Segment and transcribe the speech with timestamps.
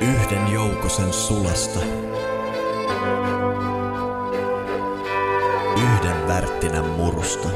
[0.00, 1.80] Yhden joukosen sulasta.
[5.76, 7.48] Yhden värttinän murusta.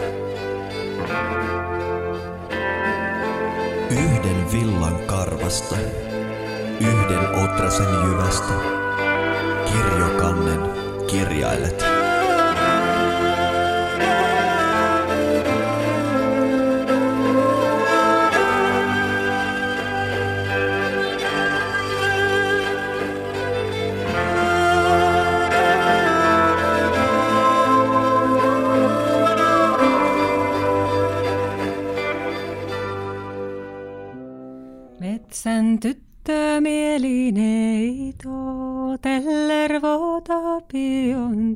[3.90, 5.76] Yhden villan karvasta.
[6.80, 8.54] Yhden otrasen jyvästä.
[9.64, 10.60] Kirjokannen
[11.06, 11.93] kirjailet.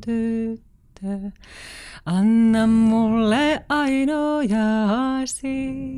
[0.05, 1.31] Tyttö.
[2.05, 5.51] Anna mulle ainojaasi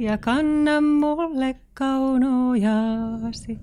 [0.04, 3.60] ja kanna mulle kaunojaasi.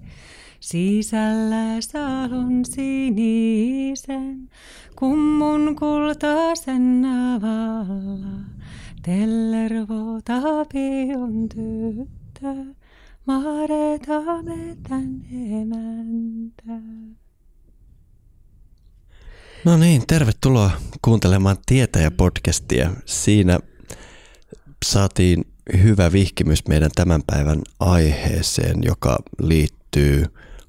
[0.60, 4.48] Sisällä salon sinisen,
[4.96, 8.38] kummun kultaisen navalla.
[9.02, 10.40] Tellervota
[10.72, 12.54] pion tyttö.
[13.26, 16.72] Mareta metän emäntä.
[19.64, 20.70] No niin, tervetuloa
[21.02, 22.90] kuuntelemaan Tietäjä-podcastia.
[23.04, 23.58] Siinä
[24.84, 25.44] saatiin
[25.82, 30.24] hyvä vihkimys meidän tämän päivän aiheeseen, joka liittyy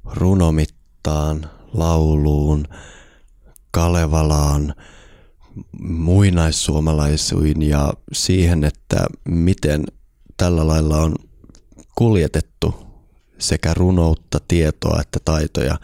[0.05, 2.65] runomittaan, lauluun,
[3.71, 4.75] Kalevalaan,
[5.81, 9.83] muinaissuomalaisuin ja siihen, että miten
[10.37, 11.15] tällä lailla on
[11.95, 12.75] kuljetettu
[13.37, 15.79] sekä runoutta, tietoa että taitoja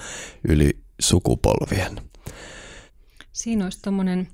[0.47, 2.01] yli sukupolvien.
[3.35, 4.27] Siinä olisi tuommoinen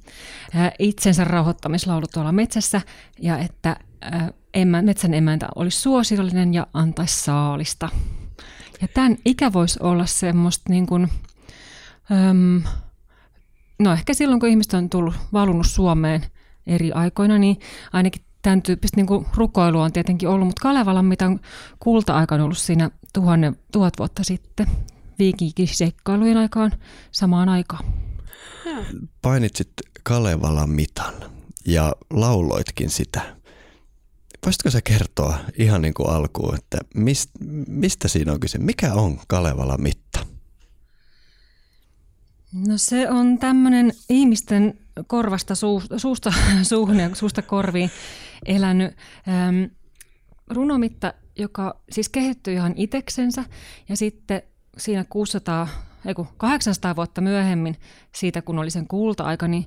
[0.79, 2.81] itsensä rauhoittamislaulu tuolla metsässä
[3.19, 3.75] ja että
[4.53, 7.89] emä, metsän emäntä olisi suosillinen ja antaisi saalista.
[8.81, 11.07] Ja tämän ikä voisi olla semmoista niin kuin,
[12.11, 12.63] äm,
[13.79, 16.25] no ehkä silloin kun ihmiset on tullut valunut Suomeen
[16.67, 17.59] eri aikoina, niin
[17.93, 21.39] ainakin tämän tyyppistä niin kuin rukoilua on tietenkin ollut, mutta Kalevalan mitan
[21.79, 24.67] kulta-aika on ollut siinä tuhannen, tuhat vuotta sitten
[25.19, 26.71] viikinkiseikkailujen aikaan
[27.11, 28.10] samaan aikaan.
[29.21, 29.71] Painitsit
[30.03, 31.13] Kalevalan mitan
[31.65, 33.35] ja lauloitkin sitä.
[34.45, 37.29] Voisitko sä kertoa ihan niin kuin alkuun, että mist,
[37.67, 38.57] mistä siinä on kyse?
[38.57, 40.25] Mikä on Kalevalan mitta?
[42.67, 46.33] No se on tämmöinen ihmisten korvasta suu, suusta
[46.69, 47.91] suuhun ja suusta korviin
[48.45, 48.95] elänyt
[49.27, 49.63] ähm,
[50.49, 53.43] runomitta, joka siis kehittyi ihan iteksensä
[53.89, 54.41] ja sitten
[54.77, 55.67] siinä 600,
[56.05, 57.75] ei 800 vuotta myöhemmin
[58.15, 59.65] siitä, kun oli sen kulta-aika, niin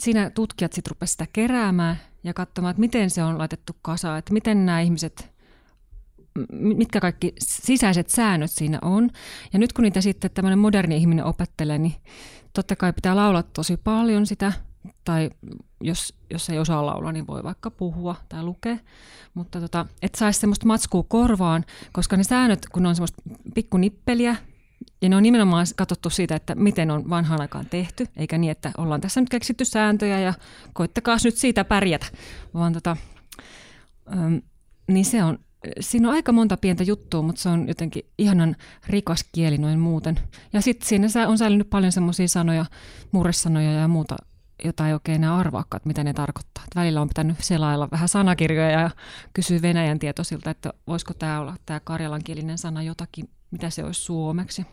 [0.00, 4.32] siinä tutkijat sitten rupesivat sitä keräämään ja katsomaan, että miten se on laitettu kasaan, että
[4.32, 5.30] miten nämä ihmiset
[6.50, 9.10] mitkä kaikki sisäiset säännöt siinä on.
[9.52, 11.94] Ja nyt kun niitä sitten tämmöinen moderni ihminen opettelee, niin
[12.52, 14.52] totta kai pitää laulaa tosi paljon sitä,
[15.04, 15.30] tai
[15.80, 18.76] jos, jos ei osaa laulaa, niin voi vaikka puhua tai lukea,
[19.34, 23.22] mutta tota, et saisi semmoista matskua korvaan, koska ne säännöt, kun ne on semmoista
[23.54, 24.36] pikkunippeliä,
[25.02, 28.72] ja ne on nimenomaan katsottu siitä, että miten on vanhaan aikaan tehty, eikä niin, että
[28.78, 30.34] ollaan tässä nyt keksitty sääntöjä ja
[30.72, 32.06] koittakaa nyt siitä pärjätä,
[32.54, 32.96] vaan tota,
[34.12, 34.42] äm,
[34.88, 35.38] niin se on
[35.80, 38.56] siinä on aika monta pientä juttua, mutta se on jotenkin ihanan
[38.86, 40.20] rikas kieli noin muuten.
[40.52, 42.64] Ja sitten siinä on säilynyt paljon semmoisia sanoja,
[43.12, 44.16] murresanoja ja muuta,
[44.64, 46.64] jota ei oikein enää arvaakaan, että mitä ne tarkoittaa.
[46.66, 48.90] Et välillä on pitänyt selailla vähän sanakirjoja ja
[49.32, 54.66] kysyä Venäjän tietoisilta, että voisiko tämä olla tämä karjalankielinen sana jotakin, mitä se olisi suomeksi.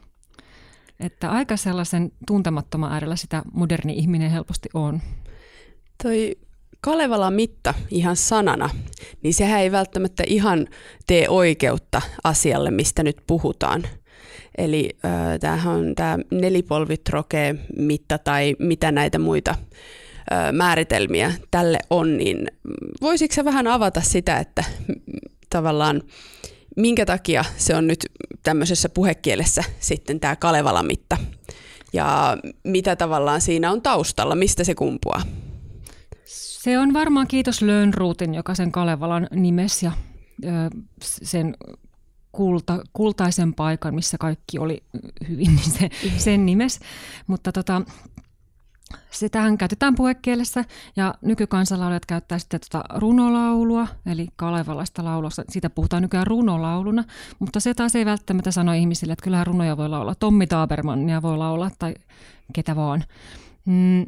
[0.99, 5.01] Että aika sellaisen tuntemattoman äärellä sitä moderni ihminen helposti on.
[6.03, 6.37] Toi
[6.81, 8.69] Kalevala mitta ihan sanana,
[9.23, 10.67] niin sehän ei välttämättä ihan
[11.07, 13.83] tee oikeutta asialle, mistä nyt puhutaan.
[14.57, 19.55] Eli äh, tämähän on tämä nelipolvitroke mitta tai mitä näitä muita
[20.51, 22.47] määritelmiä tälle on, niin
[23.01, 24.63] voisitko vähän avata sitä, että
[25.49, 26.01] tavallaan
[26.77, 28.05] minkä takia se on nyt
[28.43, 31.17] tämmöisessä puhekielessä sitten tämä Kalevala mitta
[31.93, 35.21] ja mitä tavallaan siinä on taustalla, mistä se kumpuaa?
[36.25, 39.91] Se on varmaan kiitos Lönnruutin, joka sen Kalevalan nimes ja
[40.45, 40.49] ö,
[41.01, 41.55] sen
[42.31, 44.83] kulta, kultaisen paikan, missä kaikki oli
[45.29, 46.79] hyvin, niin se, sen nimes.
[47.27, 47.81] Mutta tota,
[49.11, 55.29] Sitähän käytetään puhekielessä ja nykykansalaulijat käyttää sitten tota runolaulua, eli kalevalaista laulua.
[55.49, 57.03] Siitä puhutaan nykyään runolauluna,
[57.39, 60.15] mutta se taas ei välttämättä sano ihmisille, että kyllähän runoja voi laulaa.
[60.15, 61.93] Tommi Tabermannia voi laulaa tai
[62.53, 63.03] ketä vaan.
[63.65, 64.05] Mm,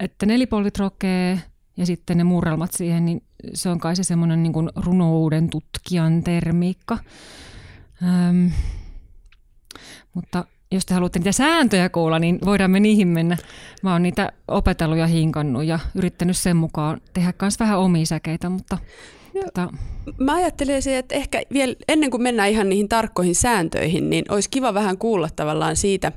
[0.00, 1.42] että nelipolvit rokee
[1.76, 3.22] ja sitten ne murrelmat siihen, niin
[3.54, 6.98] se on kai se semmoinen niin kuin runouden tutkijan termiikka.
[8.02, 8.50] Öm,
[10.14, 13.36] Mutta jos te haluatte niitä sääntöjä kuulla, niin voidaan me niihin mennä.
[13.82, 18.48] Mä oon niitä opetellut ja hinkannut ja yrittänyt sen mukaan tehdä myös vähän omia säkeitä,
[18.48, 18.78] mutta
[19.44, 19.68] tota...
[20.18, 24.74] Mä ajattelisin, että ehkä vielä ennen kuin mennään ihan niihin tarkkoihin sääntöihin, niin olisi kiva
[24.74, 26.12] vähän kuulla tavallaan siitä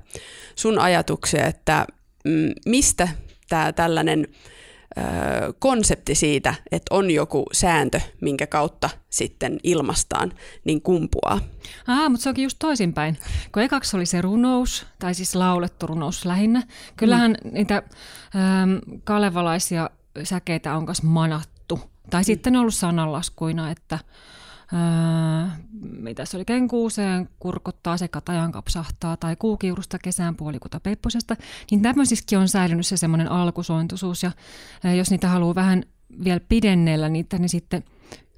[0.56, 1.86] sun ajatuksia, että
[2.26, 3.08] mm, mistä
[3.50, 4.28] tämä tällainen
[5.60, 10.34] konsepti siitä, että on joku sääntö, minkä kautta sitten ilmastaan,
[10.64, 11.40] niin kumpuaa.
[11.88, 13.18] Ah, mutta se onkin just toisinpäin.
[13.52, 16.64] Kun ekaksi oli se runous, tai siis laulettu runous lähinnä.
[16.96, 17.54] Kyllähän mm.
[17.54, 19.90] niitä ähm, kalevalaisia
[20.24, 21.80] säkeitä on myös manattu.
[22.10, 22.26] Tai mm.
[22.26, 24.00] sitten on ollut sananlaskuina, että
[24.74, 25.48] Öö,
[25.82, 31.36] mitä se oli, kenkuuseen kurkottaa se katajan kapsahtaa tai kuukiurusta kesään puolikuta pepposesta,
[31.72, 34.32] niin tämmöisissäkin on säilynyt se semmoinen alkusointuisuus ja
[34.86, 35.84] öö, jos niitä haluaa vähän
[36.24, 37.84] vielä pidennellä niitä, niin sitten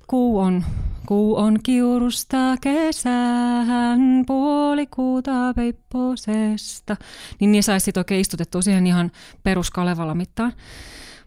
[0.08, 0.64] kuu on,
[1.06, 6.98] kuu on kiurusta kesään puolikuuta pepposesta,
[7.40, 9.12] niin ne saisi sitten oikein istutettua siihen ihan
[9.44, 10.54] peruskalevala mittaan.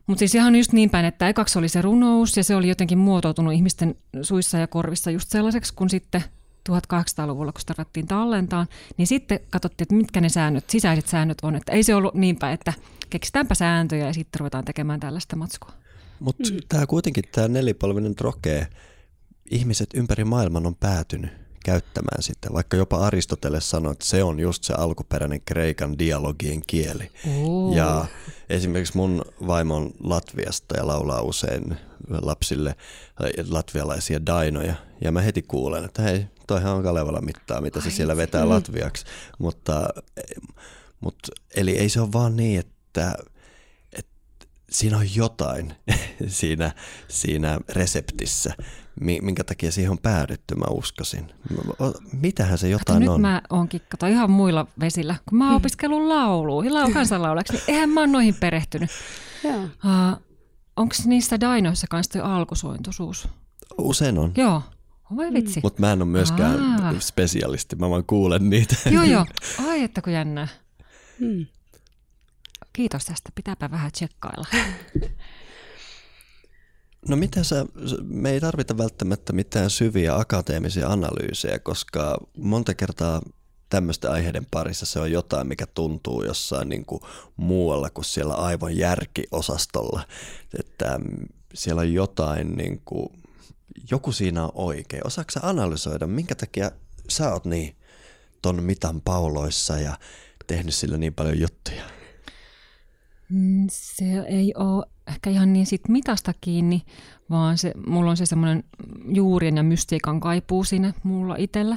[0.06, 2.98] Mutta siis ihan just niin päin, että ekaksi oli se runous ja se oli jotenkin
[2.98, 6.24] muotoutunut ihmisten suissa ja korvissa just sellaiseksi, kun sitten
[6.70, 8.66] 1800-luvulla, kun sitä ruvettiin tallentaan,
[8.96, 11.56] niin sitten katsottiin, että mitkä ne säännöt, sisäiset säännöt on.
[11.56, 12.72] Että ei se ollut niin päin, että
[13.10, 15.72] keksitäänpä sääntöjä ja sitten ruvetaan tekemään tällaista matskua.
[16.20, 16.58] Mutta mm.
[16.68, 18.66] tämä kuitenkin, tämä nelipalvinen trokee,
[19.50, 22.48] ihmiset ympäri maailman on päätynyt käyttämään sitä.
[22.52, 27.10] Vaikka jopa Aristoteles sanoi, että se on just se alkuperäinen kreikan dialogien kieli.
[27.36, 27.76] Ooh.
[27.76, 28.06] Ja
[28.48, 31.76] esimerkiksi mun vaimo on Latviasta ja laulaa usein
[32.22, 32.76] lapsille
[33.48, 34.74] latvialaisia dainoja.
[35.00, 38.44] Ja mä heti kuulen, että hei, toihan on Kalevala mittaa, mitä se Ai, siellä vetää
[38.44, 38.50] mm.
[38.50, 39.04] latviaksi.
[39.38, 39.88] Mutta,
[41.00, 43.14] mutta, eli ei se ole vaan niin, että,
[43.92, 44.12] että
[44.70, 45.74] siinä on jotain
[46.26, 46.72] siinä,
[47.08, 48.54] siinä reseptissä,
[49.00, 51.32] minkä takia siihen on päädytty, mä uskoisin.
[52.12, 53.20] Mitähän se jotain kato, on?
[53.20, 55.14] Nyt mä oonkin kato, ihan muilla vesillä.
[55.28, 55.56] Kun mä oon hmm.
[55.56, 58.90] opiskellut lauluun, lau kansanlaulajaksi, niin eihän mä oon noihin perehtynyt.
[59.44, 60.24] Uh,
[60.76, 63.28] Onko niissä dainoissa kanssa tuo alkusointuisuus?
[63.78, 64.32] Usein on.
[64.36, 64.62] Joo.
[65.16, 65.34] Voi hmm.
[65.34, 65.60] vitsi.
[65.62, 67.00] Mutta mä en ole myöskään Aa.
[67.00, 68.76] spesialisti, mä vaan kuulen niitä.
[68.90, 69.26] Joo, joo.
[69.68, 70.48] Ai, että kun jännää.
[71.20, 71.46] Hmm.
[72.72, 74.46] Kiitos tästä, pitääpä vähän tsekkailla.
[77.08, 77.66] No mitä sä,
[78.02, 83.22] me ei tarvita välttämättä mitään syviä akateemisia analyysejä, koska monta kertaa
[83.68, 87.00] tämmöistä aiheiden parissa se on jotain, mikä tuntuu jossain niin kuin
[87.36, 90.06] muualla kuin siellä aivon järkiosastolla.
[90.58, 91.00] Että
[91.54, 93.08] siellä on jotain, niin kuin,
[93.90, 95.06] joku siinä on oikein.
[95.06, 96.70] Osaatko analysoida, minkä takia
[97.08, 97.76] sä oot niin
[98.42, 99.98] ton mitan pauloissa ja
[100.46, 101.82] tehnyt sillä niin paljon juttuja?
[103.28, 106.82] Mm, se ei ole ehkä ihan niin sit mitasta kiinni,
[107.30, 108.64] vaan se, mulla on se semmoinen
[109.14, 111.76] juurien ja mystiikan kaipuu siinä mulla itsellä.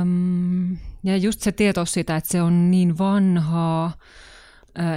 [0.00, 3.92] Öm, ja just se tieto siitä, että se on niin vanhaa,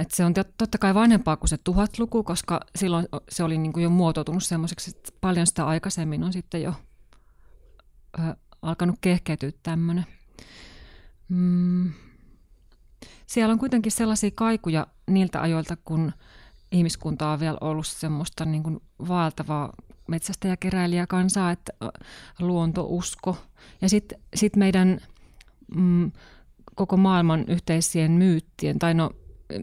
[0.00, 3.84] että se on totta kai vanhempaa kuin se tuhatluku, koska silloin se oli niin kuin
[3.84, 6.74] jo muotoutunut semmoiseksi, että paljon sitä aikaisemmin on sitten jo
[8.18, 10.06] ö, alkanut kehkeytyä tämmöinen.
[11.28, 11.92] Mm.
[13.26, 16.12] Siellä on kuitenkin sellaisia kaikuja niiltä ajoilta, kun
[16.72, 19.72] ihmiskunta on vielä ollut semmoista niin kuin vaeltavaa
[20.08, 21.72] metsästäjäkeräilijäkansaa, että
[22.40, 23.36] luontousko.
[23.80, 25.00] Ja sitten sit meidän
[25.74, 26.12] mm,
[26.74, 29.10] koko maailman yhteisien myyttien, tai no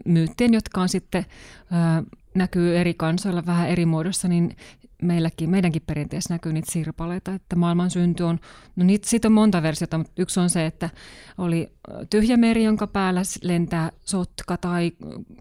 [0.04, 4.56] myyttien, jotka on sitten ö, näkyy eri kansoilla vähän eri muodossa, niin
[5.04, 8.40] meilläkin, meidänkin perinteessä näkyy niitä sirpaleita, että maailman synty on,
[8.76, 10.90] no niitä, siitä on monta versiota, mutta yksi on se, että
[11.38, 11.72] oli
[12.10, 14.92] tyhjä meri, jonka päällä lentää sotka tai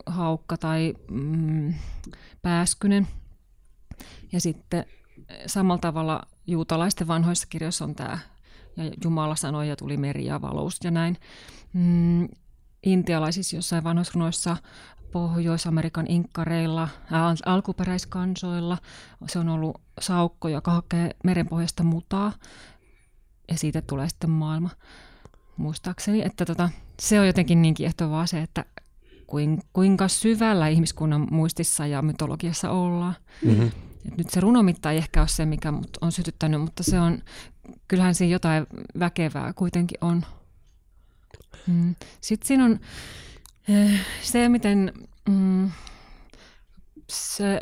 [0.05, 1.73] haukka tai mm,
[2.41, 3.07] pääskynen.
[4.31, 4.85] Ja sitten
[5.45, 8.19] samalla tavalla juutalaisten vanhoissa kirjoissa on tämä,
[8.77, 11.17] ja Jumala sanoi ja tuli meri ja valous ja näin.
[11.73, 12.27] Mm,
[12.83, 14.57] intialaisissa jossain vanhoissa runoissa
[15.13, 18.77] Pohjois-Amerikan inkkareilla, ää, alkuperäiskansoilla.
[19.27, 22.31] Se on ollut saukko, joka hakee merenpohjasta mutaa
[23.51, 24.69] ja siitä tulee sitten maailma.
[25.57, 28.65] Muistaakseni, että tota, se on jotenkin niin kiehtovaa se, että
[29.73, 33.15] kuinka syvällä ihmiskunnan muistissa ja mytologiassa ollaan.
[33.45, 33.67] Mm-hmm.
[34.05, 37.21] Et nyt se runomitta ei ehkä ole se, mikä mut on sytyttänyt, mutta se on,
[37.87, 38.67] kyllähän siinä jotain
[38.99, 40.25] väkevää kuitenkin on.
[41.67, 41.95] Mm.
[42.21, 42.79] Sitten siinä on
[44.21, 44.93] se, miten
[45.29, 45.71] mm,
[47.09, 47.59] se,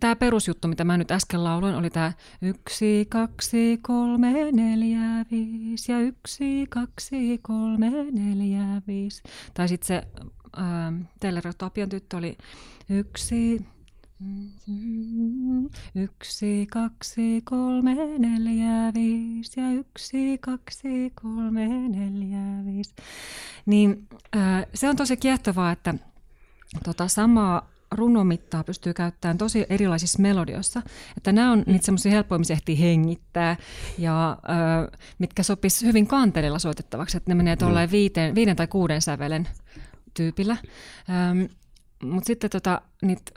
[0.00, 6.00] tämä perusjuttu, mitä mä nyt äsken lauloin, oli tämä yksi, kaksi, kolme, neljä, viisi ja
[6.00, 9.22] yksi, kaksi, kolme, neljä, viisi.
[9.54, 10.02] Tai sitten se
[10.58, 12.38] ähm, Taylor Tapion tyttö oli
[12.88, 13.66] yksi,
[15.94, 22.94] Yksi, kaksi, kolme, neljä, viisi ja yksi, kaksi, kolme, neljä, viisi.
[23.66, 25.94] Niin äh, se on tosi kiehtovaa, että
[26.84, 30.82] tota samaa runomittaa pystyy käyttämään tosi erilaisissa melodioissa.
[31.16, 33.56] Että nämä on niitä semmoisia helppoja, missä ehtii hengittää
[33.98, 39.02] ja äh, mitkä sopis hyvin kantelilla soitettavaksi, että ne menee tuollain viiden, viiden tai kuuden
[39.02, 39.48] sävelen
[40.14, 40.56] tyypillä.
[41.10, 41.42] Ähm,
[42.04, 43.32] Mutta sitten tota, niitä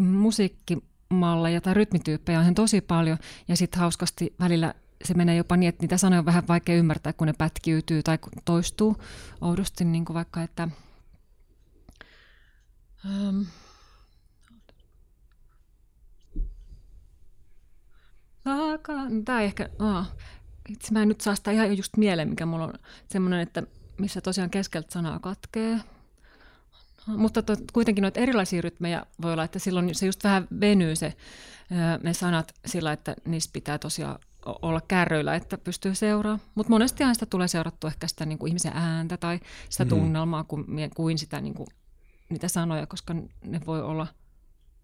[0.00, 4.74] musiikkimalleja tai rytmityyppejä on tosi paljon ja sitten hauskasti välillä
[5.04, 8.18] se menee jopa niin, että niitä sanoja on vähän vaikea ymmärtää, kun ne pätkiytyy tai
[8.44, 8.96] toistuu
[9.40, 10.68] oudosti, niin kuin vaikka, että
[13.04, 13.46] um,
[19.24, 20.06] Tämä ei ehkä, oh,
[20.68, 22.74] itse mä en nyt saa sitä ihan just mieleen, mikä mulla on
[23.08, 23.62] semmoinen, että
[23.98, 25.80] missä tosiaan keskeltä sanaa katkee,
[27.06, 31.16] mutta to, kuitenkin noita erilaisia rytmejä voi olla, että silloin se just vähän venyy se,
[32.02, 34.18] ne sanat sillä, että niissä pitää tosiaan
[34.62, 36.48] olla kärryillä, että pystyy seuraamaan.
[36.54, 39.88] Mutta monesti sitä tulee seurattua ehkä sitä niin kuin ihmisen ääntä tai sitä mm.
[39.88, 41.66] tunnelmaa kuin, kuin sitä, niin kuin,
[42.28, 44.06] niitä sanoja, koska ne voi olla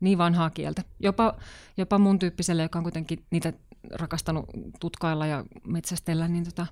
[0.01, 0.83] niin vanhaa kieltä.
[1.01, 1.35] Jopa,
[1.77, 3.53] jopa mun tyyppiselle, joka on kuitenkin niitä
[3.91, 4.47] rakastanut
[4.81, 6.67] tutkailla ja metsästellä, niin tota,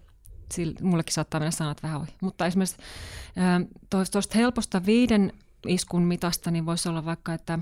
[0.53, 2.15] sillä, mullekin saattaa mennä sanat vähän ohi.
[2.21, 2.77] Mutta esimerkiksi
[3.91, 5.33] tuosta helposta viiden
[5.67, 7.59] iskun mitasta, niin voisi olla vaikka, että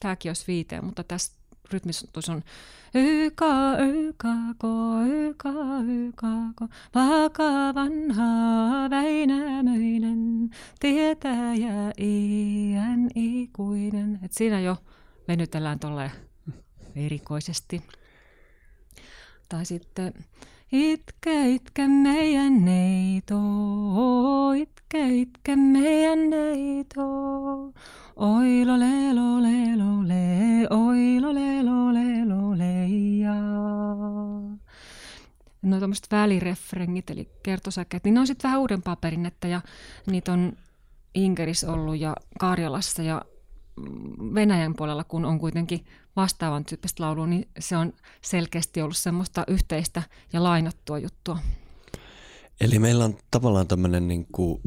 [0.00, 1.32] tämäkin olisi viiteen, mutta tässä
[1.72, 2.42] rytmistus on
[2.94, 4.28] yka, yka,
[4.58, 5.50] ko, yka,
[5.88, 10.50] yka, ko, vaka vanha Väinämöinen,
[10.80, 14.18] tietäjä iän ikuinen.
[14.22, 14.76] Et siinä jo
[15.28, 16.10] venytellään tolleen
[16.96, 17.82] erikoisesti.
[19.48, 20.14] Tai sitten
[20.72, 23.40] itke, itke meidän neito,
[24.52, 27.04] itke, itke meidän neito.
[28.16, 31.84] Oi lo le lo le lo le, oi lo le lo
[33.24, 33.34] ja.
[35.62, 39.60] No tuommoiset välirefrengit, eli kertosäkeet, niin ne on sitten vähän uudempaa perinnettä ja
[40.06, 40.52] niitä on
[41.14, 43.22] Inkeris ollut ja Karjalassa ja
[44.34, 50.02] Venäjän puolella, kun on kuitenkin vastaavan tyyppistä laulua, niin se on selkeästi ollut semmoista yhteistä
[50.32, 51.38] ja lainattua juttua.
[52.60, 54.60] Eli meillä on tavallaan tämmöinen niin kuin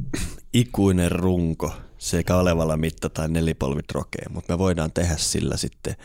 [0.54, 5.96] ikuinen runko, se Kalevala mitta tai nelipolvitrokee, mutta me voidaan tehdä sillä sitten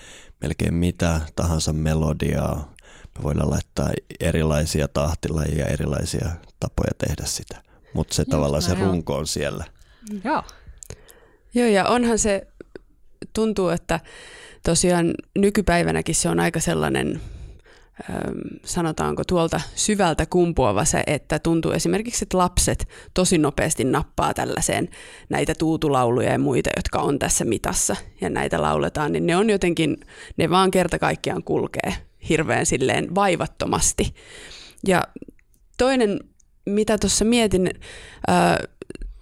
[0.40, 2.74] melkein mitä tahansa melodiaa.
[3.18, 3.90] Me voidaan laittaa
[4.20, 6.30] erilaisia tahtilajia, erilaisia
[6.60, 7.62] tapoja tehdä sitä,
[7.94, 9.64] mutta se Just tavallaan se runko on siellä.
[10.24, 10.42] Joo.
[11.54, 12.46] Joo, ja onhan se
[13.32, 14.00] tuntuu, että
[14.62, 17.20] tosiaan nykypäivänäkin se on aika sellainen,
[18.64, 24.88] sanotaanko tuolta syvältä kumpuava se, että tuntuu esimerkiksi, että lapset tosi nopeasti nappaa tällaiseen
[25.28, 29.96] näitä tuutulauluja ja muita, jotka on tässä mitassa ja näitä lauletaan, niin ne on jotenkin,
[30.36, 31.94] ne vaan kerta kaikkiaan kulkee
[32.28, 34.14] hirveän silleen vaivattomasti.
[34.86, 35.02] Ja
[35.78, 36.20] toinen,
[36.66, 37.70] mitä tuossa mietin,
[38.30, 38.56] äh,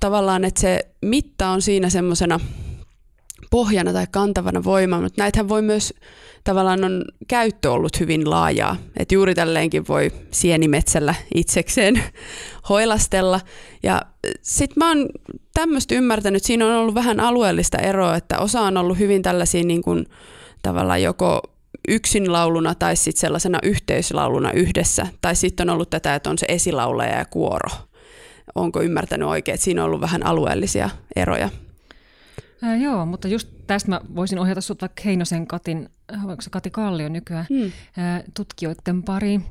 [0.00, 2.40] tavallaan, että se mitta on siinä semmoisena
[3.50, 5.94] pohjana tai kantavana voimana, mutta näitähän voi myös
[6.44, 8.76] tavallaan on käyttö ollut hyvin laajaa.
[8.96, 12.02] Että juuri tälleenkin voi sienimetsällä itsekseen
[12.68, 13.40] hoilastella.
[13.82, 14.02] Ja
[14.42, 15.08] sitten mä oon
[15.54, 19.82] tämmöistä ymmärtänyt, siinä on ollut vähän alueellista eroa, että osa on ollut hyvin tällaisia niin
[19.82, 20.06] kuin,
[20.62, 21.42] tavallaan joko
[21.88, 25.06] yksin lauluna tai sitten sellaisena yhteislauluna yhdessä.
[25.20, 27.70] Tai sitten on ollut tätä, että on se esilaulaja ja kuoro.
[28.54, 31.48] Onko ymmärtänyt oikein, että siinä on ollut vähän alueellisia eroja?
[32.62, 36.70] Ää, joo, mutta just tästä mä voisin ohjata sinut vaikka Heinosen Katin, onko se Kati
[36.70, 37.72] Kallio nykyään, hmm.
[37.96, 39.44] ää, tutkijoiden pariin.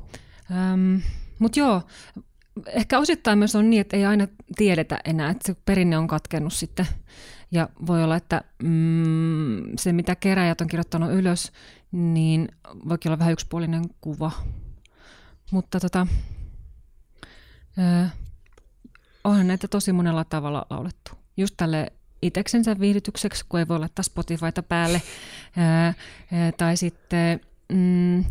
[1.38, 1.82] mutta joo,
[2.66, 6.52] ehkä osittain myös on niin, että ei aina tiedetä enää, että se perinne on katkennut
[6.52, 6.86] sitten.
[7.52, 11.52] Ja voi olla, että mm, se mitä keräjät on kirjoittanut ylös,
[11.92, 12.48] niin
[12.88, 14.32] voikin olla vähän yksipuolinen kuva.
[15.50, 16.06] Mutta tota,
[17.76, 18.10] ää,
[19.24, 21.12] onhan näitä tosi monella tavalla laulettu.
[21.36, 25.02] Just tälle iteksensä viihdytykseksi, kun ei voi laittaa Spotifyta päälle.
[25.56, 25.94] Ää,
[26.32, 27.40] ää, tai sitten
[27.72, 28.24] mm,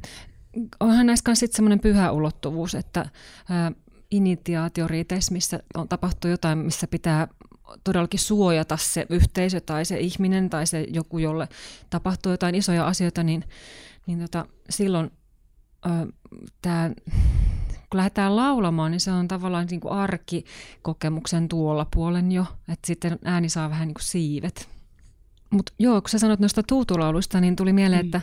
[0.79, 3.05] onhan näissä sitten semmoinen pyhä ulottuvuus, että
[3.49, 3.71] ää,
[4.11, 7.27] initiaatioriiteissä, missä on tapahtuu jotain, missä pitää
[7.83, 11.47] todellakin suojata se yhteisö tai se ihminen tai se joku, jolle
[11.89, 13.43] tapahtuu jotain isoja asioita, niin,
[14.07, 15.11] niin tota, silloin
[16.61, 16.91] tämä
[17.89, 23.19] kun lähdetään laulamaan, niin se on tavallaan niin kuin arkikokemuksen tuolla puolen jo, että sitten
[23.25, 24.69] ääni saa vähän niin kuin siivet.
[25.49, 28.07] Mutta joo, kun sä sanoit noista tuutulauluista, niin tuli mieleen, mm.
[28.07, 28.21] että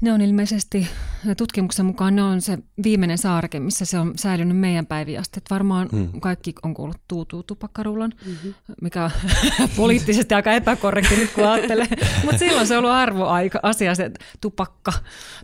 [0.00, 0.88] Ne on ilmeisesti
[1.36, 5.38] tutkimuksen mukaan ne on se viimeinen saareke, missä se on säilynyt meidän päiviin asti.
[5.38, 6.20] Et varmaan mm.
[6.20, 8.54] kaikki on kuullut tuutuu tupakkarullan, mm-hmm.
[8.82, 9.10] mikä on
[9.76, 11.88] poliittisesti aika epäkorrekti nyt kun ajattelee.
[12.24, 14.10] Mutta silloin se on ollut arvoaika asia se
[14.40, 14.92] tupakka,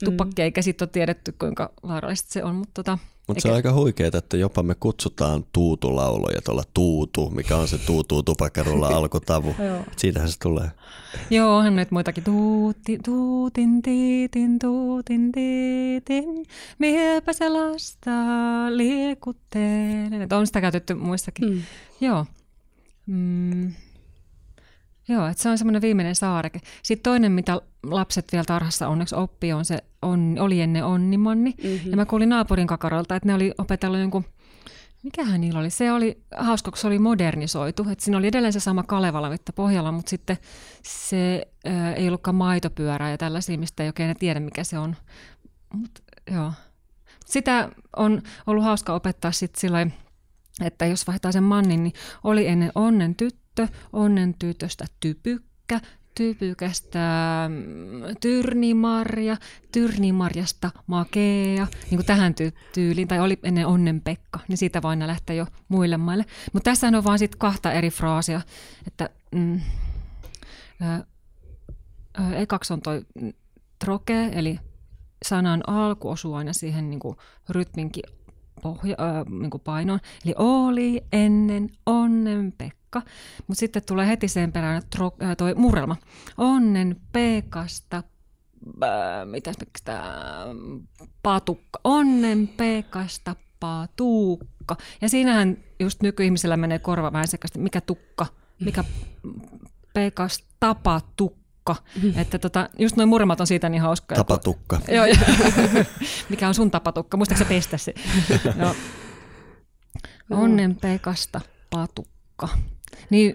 [0.04, 0.44] tupakki, mm.
[0.44, 2.54] eikä sitten ole tiedetty kuinka vaarallista se on.
[2.54, 7.56] Mutta tota, mutta se on aika huikeaa, että jopa me kutsutaan tuutulauloja tuolla tuutu, mikä
[7.56, 9.54] on se tuutu tupakkarulla alkutavu.
[9.96, 10.70] Siitähän se tulee.
[11.30, 12.24] Joo, onhan nyt muitakin.
[12.24, 16.46] Tuuti, tuutin, tiitin, tuutin, tiitin,
[16.78, 18.10] miepä se lasta
[18.70, 20.28] liekuttelen.
[20.32, 21.48] On sitä käytetty muissakin.
[21.48, 21.62] Mm.
[22.00, 22.26] Joo.
[23.06, 23.72] Mm.
[25.08, 26.60] Joo, että se on semmoinen viimeinen saareke.
[26.82, 31.54] Sitten toinen, mitä lapset vielä tarhassa onneksi oppii, on se, on, oli ennen onnimanni.
[31.62, 31.90] Mm-hmm.
[31.90, 34.24] Ja mä kuulin naapurin kakarolta, että ne oli opetellut jonkun,
[35.02, 35.70] mikähän niillä oli?
[35.70, 37.86] Se oli hauska, kun se oli modernisoitu.
[37.90, 40.36] Että siinä oli edelleen se sama Kalevala, mitä pohjalla, mutta sitten
[40.82, 44.96] se ää, ei ollutkaan maitopyörää ja tällaisia, mistä ei oikein tiedä, mikä se on.
[45.74, 45.90] Mut,
[46.30, 46.52] joo.
[47.26, 49.86] Sitä on ollut hauska opettaa sitten sillä
[50.60, 51.92] että jos vaihtaa sen mannin, niin
[52.24, 53.45] oli ennen onnen tyttö,
[53.92, 55.80] onnen tytöstä typykkä,
[56.14, 56.98] typykästä
[57.48, 59.36] mm, tyrnimarja,
[59.72, 64.90] tyrnimarjasta makea, niin kuin tähän ty- tyyliin, tai oli ennen onnen Pekka, niin siitä voi
[64.90, 66.24] aina lähteä jo muille maille.
[66.52, 68.40] Mutta tässä on vaan sit kahta eri fraasia,
[68.86, 69.60] että mm,
[70.82, 73.02] ä, ä, ekaksi on toi
[73.78, 74.58] troke, eli
[75.24, 77.16] sanan alku osuu aina siihen niin kuin
[77.48, 78.04] rytminkin
[78.62, 80.00] pohja, äh, niin painoon.
[80.24, 83.02] Eli oli ennen onnen Pekka.
[83.46, 85.96] Mutta sitten tulee heti sen perään tro, äh, toi murrelma.
[86.38, 87.96] Onnen Pekasta
[88.82, 90.46] äh, mitäs tämä
[91.22, 91.80] patukka.
[91.84, 94.76] Onnen Pekasta patukka.
[95.00, 98.26] Ja siinähän just nykyihmisellä menee korva vähän sekaisin, mikä tukka,
[98.60, 98.84] mikä
[99.94, 101.76] Pekasta patukka tukka.
[102.02, 102.20] Mm.
[102.20, 104.16] Että tota, just noin murmat on siitä niin hauskoja.
[104.16, 104.80] Tapatukka.
[104.86, 105.06] Kun, joo,
[106.30, 107.16] mikä on sun tapatukka?
[107.16, 107.94] Muistatko sä pestä se?
[108.56, 108.74] no.
[110.30, 112.48] Onnen pekasta patukka.
[113.10, 113.34] Niin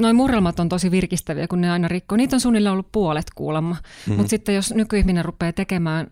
[0.00, 2.16] noin murrelmat on tosi virkistäviä, kun ne aina rikkoo.
[2.16, 3.74] Niitä on suunnilleen ollut puolet kuulemma.
[3.74, 4.14] Mm-hmm.
[4.14, 6.10] Mutta sitten jos nykyihminen rupeaa tekemään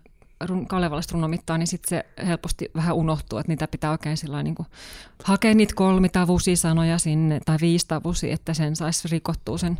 [0.68, 4.56] Kalevalasta runomittaa, niin sitten se helposti vähän unohtuu, että niitä pitää oikein sillä niin
[5.24, 9.78] hakea niitä kolmitavusisanoja sinne tai viistavusi, että sen saisi rikottua sen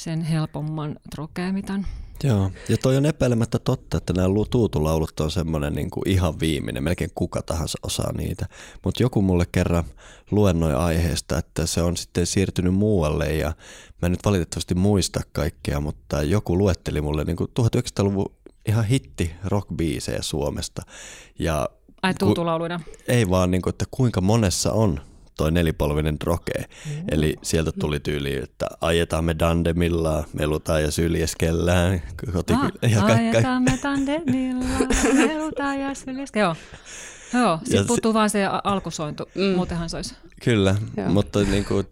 [0.00, 1.86] sen helpomman trokeemitan.
[2.24, 6.84] Joo, ja toi on epäilemättä totta, että nämä tuutulaulut on semmoinen niin kuin ihan viimeinen,
[6.84, 8.46] melkein kuka tahansa osaa niitä.
[8.84, 9.84] Mutta joku mulle kerran
[10.30, 13.48] luennoi aiheesta, että se on sitten siirtynyt muualle ja
[14.02, 18.34] mä en nyt valitettavasti muista kaikkea, mutta joku luetteli mulle niin kuin 1900-luvun
[18.68, 20.82] ihan hitti rockbiisejä Suomesta.
[21.38, 21.68] Ja
[22.02, 22.80] Ai tuutulauluina?
[23.08, 25.00] Ei vaan, niin kuin, että kuinka monessa on
[25.36, 26.58] toi nelipolvinen droge.
[26.58, 27.04] Mm.
[27.10, 32.02] Eli sieltä tuli tyyli, että ajetaan me dandemilla, melutaan ja syljeskellään.
[32.32, 34.64] Koti, ah, ja ka- ajetaan me dandemilla,
[35.14, 36.56] melutaan ja syljeskellään.
[36.56, 36.56] Joo.
[37.34, 39.56] Joo, sitten puuttuu vaan se alkusointu, mm.
[39.56, 40.14] muutenhan se olisi.
[40.44, 41.08] Kyllä, Joo.
[41.08, 41.86] mutta niin kuin...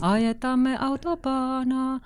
[0.00, 2.00] Ajetaan me autobaanaa,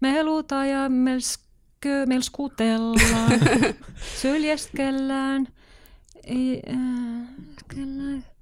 [0.00, 3.30] melutaan ja melskö, melskutellaan,
[4.22, 5.48] syljeskellään,
[6.24, 8.35] ei, äh,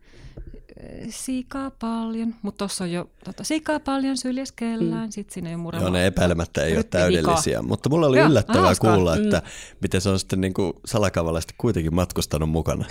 [1.08, 5.10] sika paljon, mutta tuossa on jo tota, sika paljon syljeskellään, mm.
[5.10, 8.62] sitten siinä ei ole Joo, ne epäilemättä ei ole täydellisiä, mutta mulla oli Joo, yllättävää
[8.62, 8.94] hauska.
[8.94, 9.76] kuulla, että mm.
[9.80, 12.84] miten se on sitten niin kuin salakavalasti kuitenkin matkustanut mukana.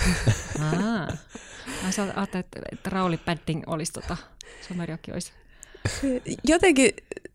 [0.62, 1.08] Aa.
[1.84, 4.18] Mä ajattelin, että Rauli Padding olisi tota,
[4.68, 5.32] Somerjoki olisi
[6.48, 6.92] Jotenkin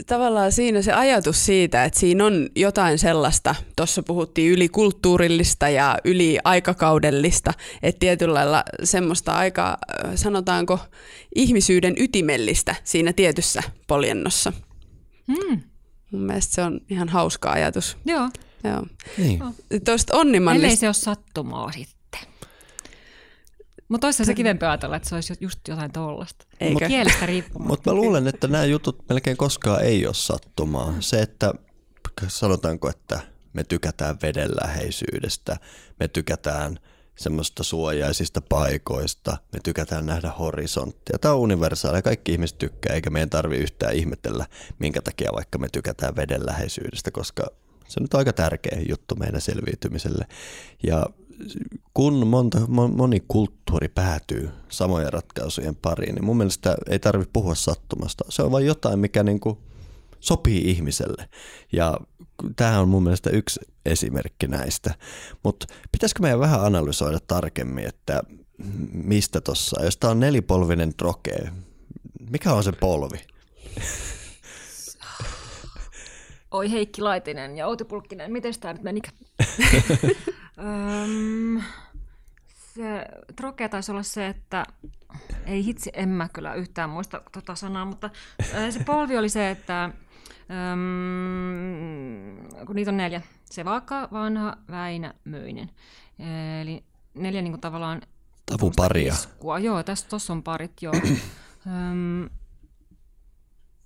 [0.07, 6.39] tavallaan siinä se ajatus siitä, että siinä on jotain sellaista, tuossa puhuttiin ylikulttuurillista ja yli
[6.45, 9.79] aikakaudellista, että tietyllä lailla semmoista aika,
[10.15, 10.79] sanotaanko,
[11.35, 14.53] ihmisyyden ytimellistä siinä tietyssä poljennossa.
[15.27, 15.63] Mm.
[16.11, 17.97] Mun mielestä se on ihan hauska ajatus.
[18.05, 18.29] Joo.
[18.65, 18.87] Joo.
[19.19, 19.41] Niin.
[19.85, 20.67] Tuosta onnimallista...
[20.67, 21.98] Ellei se ole sattumaa sitten.
[23.89, 26.47] Mutta olisi se kivempi ajatella, että se olisi just jotain tollasta.
[26.61, 26.87] Eikö?
[26.89, 27.69] Kielestä riippumatta.
[27.69, 30.95] Mutta mä luulen, että nämä jutut melkein koskaan ei ole sattumaa.
[31.01, 31.53] Se, että
[32.29, 33.21] sanotaanko, että
[33.53, 35.57] me tykätään veden läheisyydestä,
[36.01, 36.79] me tykätään
[37.19, 41.19] semmoista suojaisista paikoista, me tykätään nähdä horisonttia.
[41.21, 44.47] Tämä on universaali, kaikki ihmiset tykkää, eikä meidän tarvi yhtään ihmetellä,
[44.79, 47.47] minkä takia vaikka me tykätään veden läheisyydestä, koska
[47.89, 50.25] se on nyt aika tärkeä juttu meidän selviytymiselle.
[50.83, 51.07] Ja
[51.95, 58.25] kun monta, moni kulttuuri päätyy samojen ratkaisujen pariin, niin mun mielestä ei tarvitse puhua sattumasta.
[58.29, 59.59] Se on vain jotain, mikä niin kuin
[60.21, 61.29] sopii ihmiselle.
[61.73, 61.99] Ja
[62.57, 64.95] tämä on mun mielestä yksi esimerkki näistä.
[65.43, 68.23] Mutta pitäisikö meidän vähän analysoida tarkemmin, että
[68.93, 71.53] mistä tuossa, jos tämä on nelipolvinen troke,
[72.31, 73.19] mikä on se polvi?
[76.51, 79.17] Oi Heikki Laitinen ja Outi Pulkkinen, miten tämä nyt menikään?
[80.59, 81.63] Öm,
[82.75, 84.65] se trokea taisi olla se, että
[85.47, 88.11] ei hitsi, en mä kyllä yhtään muista tota sanaa, mutta
[88.71, 89.85] se polvi oli se, että
[90.73, 95.71] öm, kun niitä on neljä, se Vaka, Vanha, Väinä, Myinen.
[96.61, 98.03] Eli neljä niin kuin tavallaan...
[98.47, 99.13] Tavun paria.
[99.13, 99.59] Iskua.
[99.59, 100.95] Joo, tässä tuossa on parit, joo.
[101.67, 102.29] öm,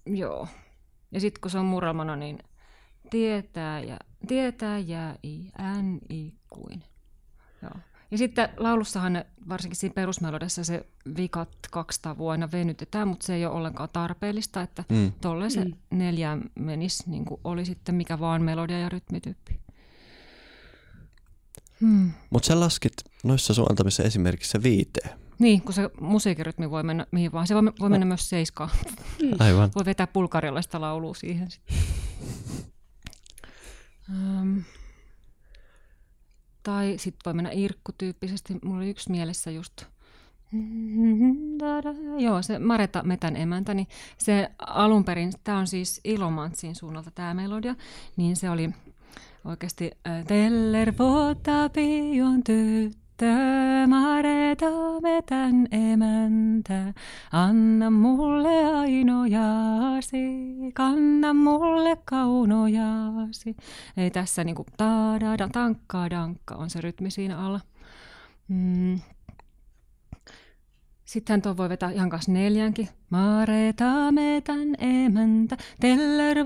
[0.06, 0.48] joo.
[1.10, 2.38] Ja sitten kun se on murelmana, niin
[3.10, 6.82] tietää ja tietää ja i, än, i, kuin.
[7.62, 7.72] Joo.
[8.10, 13.46] Ja sitten laulussahan varsinkin siinä perusmelodessa se vikat kaksi tavua aina venytetään, mutta se ei
[13.46, 15.12] ole ollenkaan tarpeellista, että mm.
[15.20, 15.74] tolleen se mm.
[15.90, 19.60] neljä menisi, niin kuin oli sitten mikä vaan melodia ja rytmityyppi.
[21.80, 22.10] Hmm.
[22.30, 22.92] Mutta sä laskit
[23.24, 25.18] noissa sun antamissa esimerkissä viiteen.
[25.38, 27.46] Niin, kun se musiikkirytmi voi mennä mihin vaan.
[27.46, 28.70] Se voi, voi mennä myös seiskaan.
[29.22, 29.30] Mm.
[29.38, 29.70] Aivan.
[29.74, 31.48] Voi vetää pulkarilaista laulua siihen.
[34.10, 34.62] um,
[36.62, 38.58] tai sitten voi mennä irkkutyyppisesti.
[38.64, 39.84] Mulla oli yksi mielessä just
[42.18, 43.86] Joo, se Mareta Metän emäntä, niin
[44.18, 47.74] se alun perin, tämä on siis Ilomantsin suunnalta tämä melodia,
[48.16, 48.70] niin se oli
[49.44, 49.90] oikeasti
[50.26, 50.92] Teller
[52.24, 53.01] on tyttö,
[53.86, 54.66] Mareta
[55.02, 56.94] Metän emäntä,
[57.32, 60.18] anna mulle ainojaasi,
[60.74, 63.56] kanna mulle kaunojaasi.
[63.96, 67.60] Ei tässä niinku taada, tankka, dankka on se rytmi siinä alla.
[68.48, 69.00] Mm.
[71.12, 72.88] Sitten tuo voi vetää ihan kanssa neljänkin.
[73.10, 76.36] Mareta metän emäntä, teller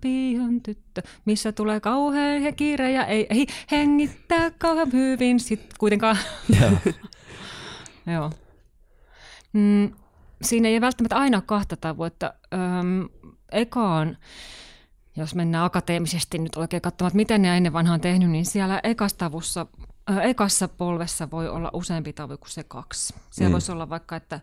[0.00, 6.16] pion tyttö, missä tulee kauhean kiire ja ei, ei hengittää kauhean hyvin sit kuitenkaan.
[8.06, 8.30] Joo.
[9.52, 9.92] Mm,
[10.42, 12.34] siinä ei välttämättä aina kahta tavoitetta.
[12.54, 13.08] Öm,
[13.52, 14.16] ekaan,
[15.16, 19.66] jos mennään akateemisesti nyt oikein katsomaan, että miten ne ennen vanhaan tehnyt, niin siellä ekastavussa
[20.22, 23.14] ekassa polvessa voi olla useampi tavu kuin se kaksi.
[23.30, 23.52] Siellä mm.
[23.52, 24.40] voisi olla vaikka, että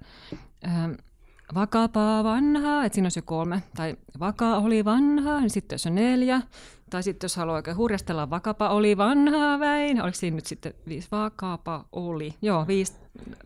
[1.54, 5.95] vakapaa vanhaa, että siinä olisi jo kolme, tai vaka oli vanhaa, niin sitten jos on
[5.95, 6.41] neljä,
[6.89, 11.08] tai sitten jos haluaa oikein hurjastella, vakapa oli vanhaa väin, oliko siinä nyt sitten viisi,
[11.12, 12.93] vakapa oli, joo, viisi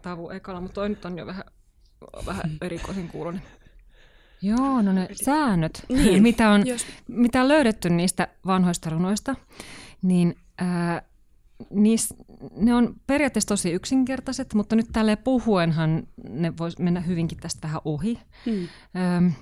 [0.02, 1.44] tavu ekalla, mutta toi nyt on jo vähän,
[2.26, 3.42] vähän erikoisin kuulonen.
[4.42, 6.86] Joo, no ne säännöt, niin, mitä, on, jos...
[7.08, 9.36] mitä on löydetty niistä vanhoista runoista,
[10.02, 11.02] niin ää,
[11.70, 12.14] niis,
[12.56, 17.82] ne on periaatteessa tosi yksinkertaiset, mutta nyt tälle puhuenhan ne voisi mennä hyvinkin tästä vähän
[17.86, 18.20] ohi.
[18.46, 18.68] Hmm.
[19.18, 19.34] Öm,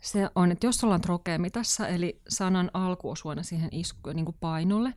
[0.00, 4.36] se on, että jos ollaan trokeemitassa, eli sanan alku osuu aina siihen isku, niin kuin
[4.40, 4.94] painolle,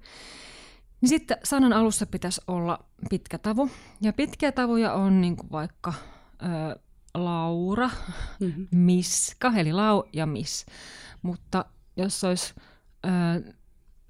[1.02, 3.70] niin sitten sanan alussa pitäisi olla pitkä tavu.
[4.02, 5.94] Ja pitkiä tavuja on niin kuin vaikka
[6.42, 6.80] ö,
[7.14, 7.90] Laura,
[8.40, 8.68] mm-hmm.
[8.72, 10.66] Miska, eli lau ja mis.
[11.22, 11.66] Mutta
[11.98, 12.54] jos olisi,
[13.06, 13.54] ö,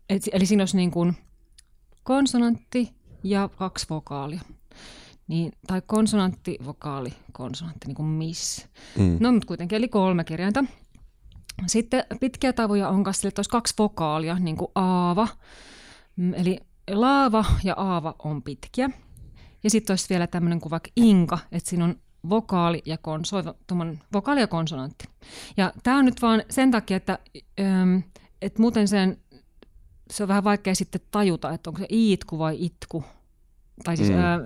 [0.10, 1.18] et, eli siinä olisi niin kuin
[2.10, 2.92] konsonantti
[3.24, 4.42] ja kaksi vokaalia.
[5.28, 8.68] Niin, tai konsonantti, vokaali, konsonantti, niin kuin miss.
[8.98, 9.18] Mm.
[9.20, 10.66] No, mutta kuitenkin, eli kolme kirjainta.
[11.68, 15.28] Sitten pitkiä tavoja on kanssa, että olisi kaksi vokaalia, niin kuin aava.
[16.16, 16.60] Mm, eli
[16.92, 18.90] laava ja aava on pitkiä.
[19.64, 21.96] Ja sitten olisi vielä tämmöinen kuin vaikka inka, että siinä on
[22.30, 23.38] vokaali ja, konso,
[24.14, 25.06] vokaali ja konsonantti.
[25.58, 27.20] Ja tämä on nyt vaan sen takia, että,
[28.42, 29.18] että muuten sen
[30.12, 33.04] se on vähän vaikea sitten tajuta, että onko se iitku vai itku.
[33.84, 34.16] Tai siis mm.
[34.16, 34.40] ää,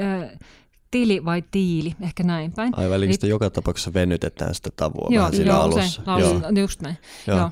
[0.00, 0.36] ää,
[0.90, 2.78] tili vai tiili, ehkä näin päin.
[2.78, 5.88] Aivan, eli sitä joka tapauksessa venytetään sitä tavua joo, vähän siinä joo, alussa.
[5.90, 6.50] Se, laulu, joo.
[6.60, 7.38] Just näin, joo.
[7.38, 7.50] joo.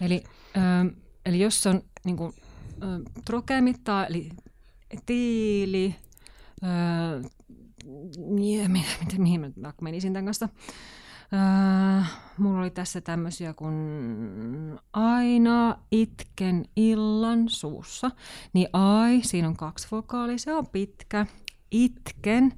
[0.00, 0.86] Eli, ää,
[1.26, 2.32] eli jos on niin kuin,
[2.80, 4.28] ää, trokea mittaa, eli
[5.06, 5.94] tiili,
[6.62, 7.20] ää,
[8.16, 8.70] mihin,
[9.18, 10.48] mihin mä menisin tämän kanssa,
[11.34, 13.74] Äh, mulla oli tässä tämmöisiä kuin
[14.92, 18.10] aina itken illan suussa.
[18.52, 21.26] Niin ai, siinä on kaksi vokaalia, se on pitkä.
[21.70, 22.52] Itken,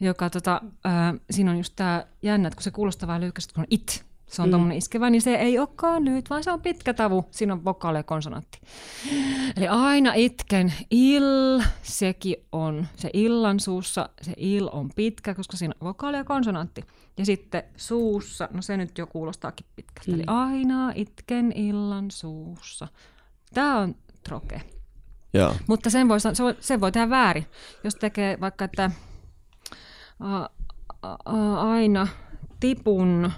[0.00, 3.62] joka tota, äh, siinä on just tämä jännä, että kun se kuulostaa vähän lyhkäiseltä, kun
[3.62, 4.50] on it, se on mm.
[4.50, 7.24] tuommoinen iskevä, niin se ei olekaan lyhyt, vaan se on pitkä tavu.
[7.30, 8.60] Siinä on vokaali ja konsonantti.
[9.56, 15.74] Eli aina itken il, sekin on se illan suussa, se il on pitkä, koska siinä
[15.80, 16.84] on vokaali ja konsonantti.
[17.18, 20.10] Ja sitten suussa, no se nyt jo kuulostaakin pitkältä.
[20.10, 20.14] Mm.
[20.14, 22.88] Eli aina itken illan suussa.
[23.54, 24.62] Tämä on troke.
[25.34, 25.54] Joo.
[25.66, 26.18] Mutta sen voi,
[26.60, 27.46] sen voi tehdä väärin.
[27.84, 28.90] Jos tekee vaikka, että
[30.20, 30.36] a,
[31.02, 32.06] a, a, aina
[32.60, 33.32] tipun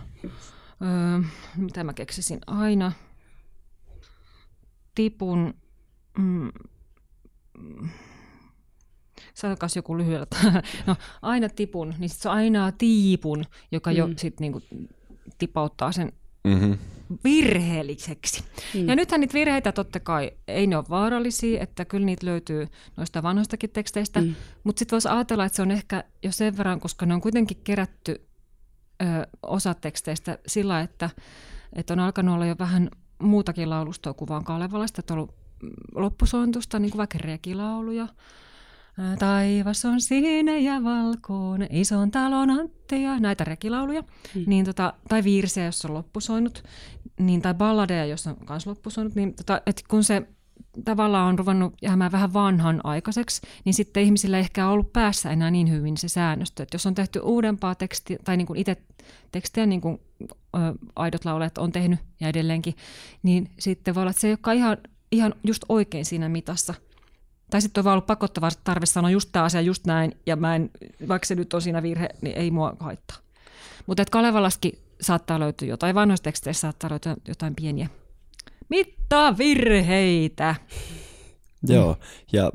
[0.82, 1.20] Öö,
[1.56, 2.38] mitä mä keksisin?
[2.46, 2.92] Aina
[4.94, 5.54] tipun...
[6.18, 6.52] Mm,
[9.34, 10.26] sanokas joku lyhyellä.
[10.86, 13.96] no, aina tipun, niin sit se on aina tiipun, joka mm.
[13.96, 14.62] jo sit niinku
[15.38, 16.12] tipauttaa sen
[16.44, 16.78] Mm-hmm.
[17.24, 18.44] virheelliseksi.
[18.74, 18.88] Mm.
[18.88, 23.22] Ja nythän niitä virheitä totta kai ei ne ole vaarallisia, että kyllä niitä löytyy noista
[23.22, 24.34] vanhoistakin teksteistä, mm.
[24.64, 27.56] mutta sitten voisi ajatella, että se on ehkä jo sen verran, koska ne on kuitenkin
[27.64, 28.26] kerätty
[29.02, 31.10] ö, osa teksteistä sillä, että,
[31.72, 35.34] että on alkanut olla jo vähän muutakin laulustoa kuin vaan Kalevalasta, että on ollut
[35.94, 38.08] loppusointusta, niin kuin vaikka rekilauluja,
[39.18, 44.02] Taivas on sininen ja valkoinen, ison talon antteja, näitä rekilauluja,
[44.34, 44.44] mm.
[44.46, 46.64] niin tota, tai viirsejä, jos on loppusoinut,
[47.18, 50.22] niin, tai balladeja, jos on myös loppusoinut, niin tota, et kun se
[50.84, 55.50] tavallaan on ruvennut jäämään vähän vanhan aikaiseksi, niin sitten ihmisillä ei ehkä ollut päässä enää
[55.50, 56.62] niin hyvin se säännöstö.
[56.62, 58.76] Että jos on tehty uudempaa tekstiä, tai niin kuin itse
[59.32, 60.00] tekstiä, niin kuin
[60.54, 60.58] ö,
[60.96, 62.74] aidot laulajat on tehnyt ja edelleenkin,
[63.22, 64.78] niin sitten voi olla, että se ei olekaan ihan,
[65.12, 66.74] ihan just oikein siinä mitassa–
[67.52, 70.56] tai sitten on vaan ollut pakottava tarve sanoa just tämä asia just näin, ja mä
[70.56, 70.70] en,
[71.08, 73.16] vaikka se nyt on siinä virhe, niin ei mua haittaa.
[73.86, 77.88] Mutta Kalevalaski saattaa löytyä jotain, vanhoissa teksteissä saattaa löytyä jotain pieniä
[78.72, 80.54] mittavirheitä.
[81.68, 81.96] Joo,
[82.32, 82.52] ja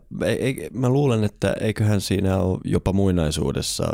[0.74, 3.94] mä luulen, että eiköhän siinä ole jopa muinaisuudessa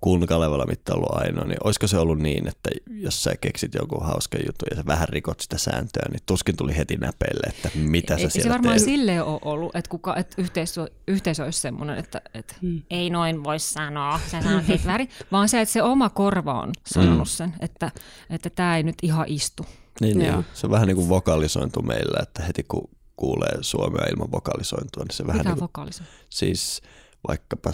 [0.00, 4.06] kun Kalevala mitta ollut ainoa, niin olisiko se ollut niin, että jos sä keksit jonkun
[4.06, 8.16] hauskan jutun ja sä vähän rikot sitä sääntöä, niin tuskin tuli heti näpeille, että mitä
[8.16, 8.84] sä ei, siellä Se varmaan teet.
[8.84, 12.82] silleen ole ollut, että, kuka, että yhteisö, yhteisö olisi semmoinen, että, että hmm.
[12.90, 17.16] ei noin voi sanoa, sä sanot väärin, vaan se, että se oma korva on sanonut
[17.16, 17.24] hmm.
[17.24, 17.90] sen, että,
[18.30, 19.66] että tämä ei nyt ihan istu.
[20.00, 20.44] Niin, niin.
[20.54, 25.16] se on vähän niin kuin vokalisointu meillä, että heti kun kuulee suomea ilman vokalisointua, niin
[25.16, 26.08] se vähän Mikä niin kuin?
[26.30, 26.82] Siis
[27.28, 27.70] vaikkapa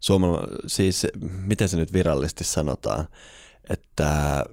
[0.00, 3.08] suomala, siis miten se nyt virallisesti sanotaan,
[3.70, 4.44] että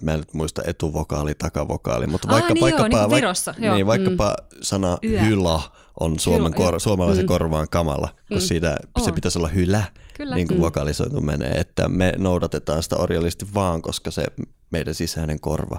[0.00, 3.74] mä en nyt muista etuvokaali, takavokaali, mutta vaikka, niin vaikkapa, joo, niin Virossa, joo.
[3.74, 4.58] Niin, vaikkapa mm.
[4.62, 5.20] sana Yö.
[5.20, 7.28] hyla on suomen kor, suomalaisen mm.
[7.28, 8.40] korvaan kamala, kun mm.
[8.40, 9.04] siitä on.
[9.04, 9.84] se pitäisi olla hylä,
[10.14, 10.34] Kyllä.
[10.34, 10.62] niin kuin mm.
[10.62, 14.24] vokalisointu menee, että me noudatetaan sitä orjallisesti vaan, koska se
[14.70, 15.78] meidän sisäinen korva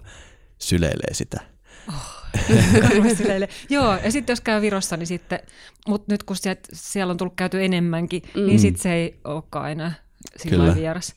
[0.57, 1.41] syleilee sitä.
[1.87, 2.19] Oh.
[3.69, 5.39] Joo, ja sitten jos käy Virossa, niin sitten,
[5.87, 8.45] mutta nyt kun sieltä, siellä on tullut käyty enemmänkin, niin mm.
[8.45, 9.93] niin sitten se ei olekaan enää
[10.37, 11.15] sillä vieras.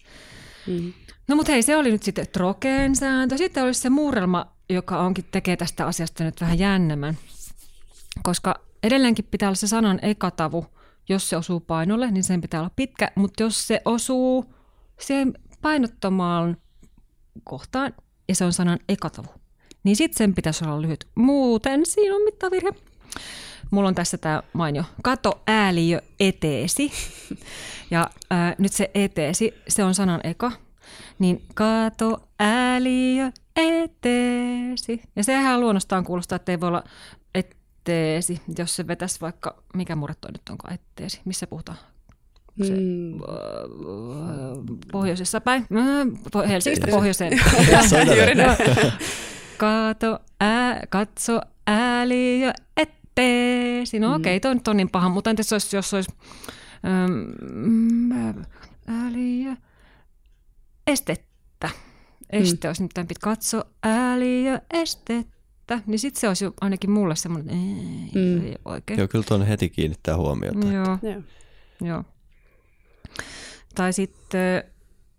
[0.67, 0.93] Mm.
[1.29, 3.39] No mutta hei, se oli nyt sitten Trokeen sääntö.
[3.39, 7.19] Sitten olisi se muurelma, joka onkin tekee tästä asiasta nyt vähän jännemmän.
[8.23, 10.67] Koska edelleenkin pitää olla se sanan ekatavu,
[11.09, 14.55] jos se osuu painolle, niin sen pitää olla pitkä, mutta jos se osuu
[15.01, 16.57] siihen painottomaan
[17.45, 17.95] kohtaan,
[18.29, 19.29] ja se on sanan ekatavu,
[19.85, 21.07] niin sitten sen pitäisi olla lyhyt.
[21.15, 22.71] Muuten siinä on mittavirhe.
[23.71, 24.85] Mulla on tässä tämä mainio.
[25.03, 26.93] Kato ääliö eteesi.
[27.91, 30.53] Ja ää, nyt se eteesi, se on sanan eka.
[31.19, 35.03] Niin kato ääliö eteesi.
[35.17, 36.85] Ja sehän luonnostaan kuulostaa, että ei voi olla
[37.83, 41.79] eteesi, jos se vetäisi vaikka, mikä murre toi nyt onko eteesi, missä puhutaan?
[42.63, 43.19] Se, mm.
[44.93, 45.67] pohjoisessa päin.
[46.49, 47.33] Helsingistä pohjoiseen.
[49.59, 54.01] Kato, ää, katso ääliö etteesi.
[54.01, 54.15] No mm.
[54.15, 56.11] okei, okay, toi nyt on niin paha, mutta entäs jos, jos olisi
[56.87, 58.13] äm,
[58.87, 59.57] ääliö
[60.87, 61.71] estettä.
[62.31, 62.71] Este mm.
[62.71, 65.32] olisi nyt pitää katso ääliö estettä.
[65.87, 68.47] Niin sitten se olisi ainakin mulle semmoinen, ei, mm.
[68.47, 68.99] ei oikein.
[68.99, 70.67] Joo, kyllä tuonne heti kiinnittää huomiota.
[70.67, 70.99] Joo.
[71.03, 71.23] Joo.
[71.81, 72.05] Joo.
[73.75, 74.65] Tai sitten,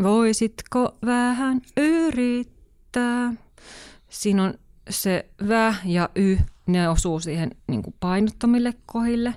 [0.03, 3.33] voisitko vähän yrittää?
[4.09, 4.53] Siinä on
[4.89, 9.35] se vä ja y, ne osuu siihen niin kuin painottomille kohille.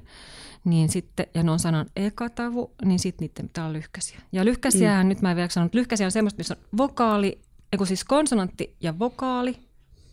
[0.65, 4.21] Niin sitten, ja ne on sanan ekatavu, niin sitten niiden pitää olla lyhkäisiä.
[4.33, 5.09] Ja lyhkäisiä, mm.
[5.09, 7.41] nyt mä en vielä sanonut, lyhkäisiä on semmoista, missä on vokaali,
[7.73, 9.57] eiku siis konsonantti ja vokaali,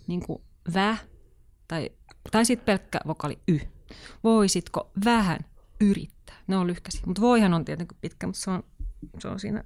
[0.07, 0.41] niin kuin
[0.73, 0.97] vä,
[1.67, 1.89] tai,
[2.31, 3.59] tai sitten pelkkä vokaali y.
[4.23, 5.39] Voisitko vähän
[5.81, 6.35] yrittää?
[6.47, 8.63] Ne on lyhkäisiä, mutta voihan on tietenkin pitkä, mutta se on,
[9.19, 9.63] se on siinä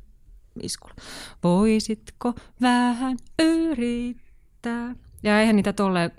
[0.61, 0.95] iskulla.
[1.43, 4.95] Voisitko vähän yrittää?
[5.23, 6.11] Ja eihän niitä tolle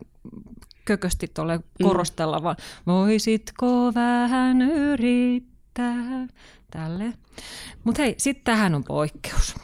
[0.85, 1.65] kökösti tolle mm.
[1.83, 2.45] korostella, mm.
[2.45, 6.27] vaan voisitko vähän yrittää.
[6.71, 7.13] Tälle.
[7.85, 9.55] Mutta hei, sitten tähän on poikkeus.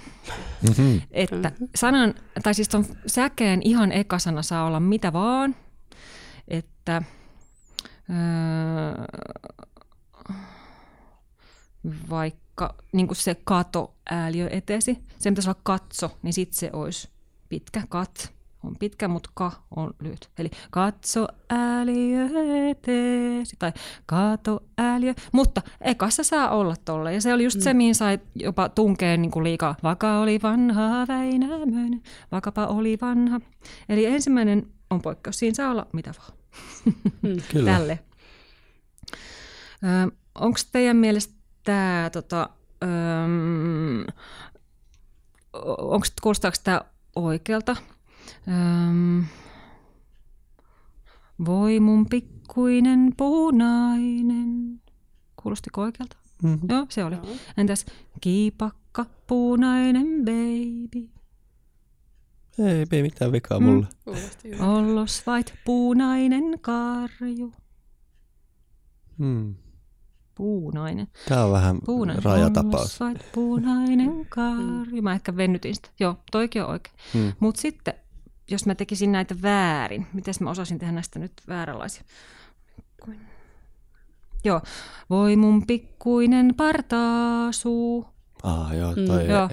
[0.69, 1.01] Mm-hmm.
[1.11, 5.57] Että sanan, tai siis ton säkeen ihan ekasana saa olla mitä vaan.
[6.49, 7.03] Että
[8.11, 9.05] öö,
[12.11, 17.09] vaikka niin se kato ääliö etesi, se pitäisi olla katso, niin sitten se olisi
[17.49, 18.34] pitkä kat
[18.67, 20.31] on pitkä, mutta ka on lyhyt.
[20.39, 22.29] Eli katso ääliö
[22.71, 23.73] eteesi tai
[24.07, 25.15] kato ääliö.
[25.33, 27.15] Mutta ekassa saa olla tolle.
[27.15, 27.63] Ja se oli just mm.
[27.63, 29.77] se, mihin sai jopa tunkeen niin kuin liikaa.
[29.83, 33.41] Vaka oli vanha Väinämöinen, vakapa oli vanha.
[33.89, 35.39] Eli ensimmäinen on poikkeus.
[35.39, 36.39] Siinä saa olla mitä vaan.
[37.23, 37.73] Mm, kyllä.
[37.73, 37.99] Tälle.
[40.35, 42.49] Onko teidän mielestä tämä, tota,
[45.79, 46.81] onko kuulostaako tämä
[47.17, 47.77] oikealta.
[48.49, 49.25] Öm,
[51.47, 54.81] voi mun pikkuinen punainen.
[55.43, 56.17] Kuulostiko oikealta?
[56.43, 56.69] Mm-hmm.
[56.71, 57.17] Joo, se oli.
[57.57, 57.87] Entäs
[58.21, 61.09] kiipakka punainen baby?
[62.59, 63.87] Ei, ei mitään vikaa mulle.
[64.61, 67.53] Ollos vait punainen karju.
[69.19, 69.55] Mm.
[70.35, 71.07] Puunainen.
[71.29, 72.25] Tämä on vähän Puunainen.
[72.25, 72.75] rajatapaus.
[72.75, 75.03] Ollos vait punainen karju.
[75.03, 75.89] Mä ehkä vennytin sitä.
[76.01, 76.97] Joo, toikin on oikein.
[77.15, 77.33] Mm.
[77.41, 77.95] Mutta sitten,
[78.51, 82.03] jos mä tekisin näitä väärin, miten mä osasin tehdä näistä nyt vääränlaisia?
[83.05, 83.21] Kuin-
[84.45, 84.61] Joo,
[85.11, 88.07] voi mun pikkuinen partaasuu.
[88.43, 89.45] Ah, joo, toi Mm, Joo,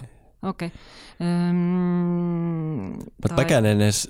[0.41, 0.67] okei.
[0.67, 0.79] Okay.
[1.49, 4.09] Öm, Mutta mäkään en edes,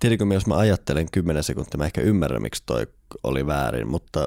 [0.00, 2.86] tiedätkö jos mä ajattelen 10 sekuntia, mä ehkä ymmärrän, miksi toi
[3.22, 4.26] oli väärin, mutta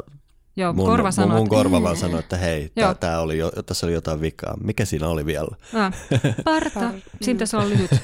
[0.56, 3.38] joo, mun, korva mun, sanoo, mun että- korva vaan sanoi, että hei, tää, tää oli
[3.38, 4.58] jo, tässä oli jotain vikaa.
[4.63, 5.56] Mikä siinä oli vielä?
[5.73, 5.93] Ah,
[6.43, 6.91] parta.
[7.21, 7.91] Siinä pitäisi olla lyhyt.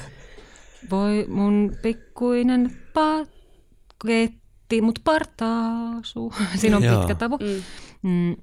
[0.90, 6.32] Voi mun pikkuinen paketti, mut partaasu.
[6.60, 6.98] Siinä on Joo.
[6.98, 7.38] pitkä tavu.
[7.38, 7.62] Mm.
[8.10, 8.36] Mm,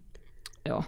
[0.66, 0.84] joo.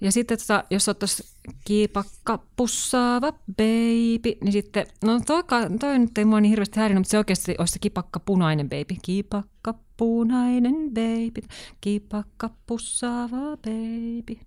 [0.00, 1.28] Ja sitten tota, jos ottaisiin
[1.64, 5.42] kiipakka pussaava baby, niin sitten, no toi,
[5.80, 8.94] toi nyt ei mua niin hirveästi häirinyt, mutta se oikeasti olisi se kipakka punainen baby.
[9.02, 11.40] Kipakka punainen baby,
[11.80, 14.40] kipakka pussaava baby.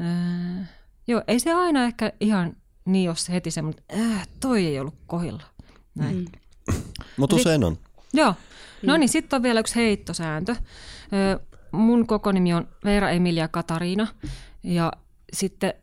[0.00, 0.68] Äh,
[1.08, 4.80] joo, ei se aina ehkä ihan niin ole se heti semmoinen, että äh, toi ei
[4.80, 5.42] ollut kohilla.
[5.94, 6.16] Näin.
[6.16, 6.82] Mm.
[7.16, 7.78] Mutta usein on.
[8.14, 8.34] Joo.
[8.82, 10.56] No niin, sitten on vielä yksi heittosääntö.
[11.72, 14.06] Mun koko nimi on Veera Emilia Katariina
[14.62, 14.92] ja
[15.32, 15.74] sitten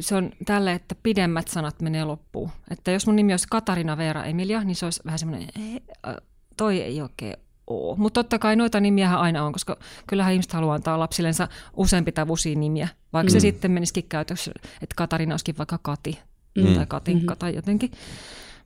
[0.00, 2.50] se on tälle, että pidemmät sanat menee loppuun.
[2.70, 6.20] Että jos mun nimi olisi Katarina Veera Emilia, niin se olisi vähän semmoinen, "Ei, ö,
[6.56, 7.96] toi ei oikein ole.
[7.98, 9.76] Mutta totta kai noita nimiähän aina on, koska
[10.06, 12.88] kyllähän ihmiset haluaa antaa lapsillensa useampi tai usein nimiä.
[13.12, 13.32] Vaikka mm.
[13.32, 16.18] se sitten menisikin käytössä, että Katarina olisikin vaikka Kati
[16.58, 16.74] mm.
[16.74, 17.38] tai Katinka mm-hmm.
[17.38, 17.90] tai jotenkin.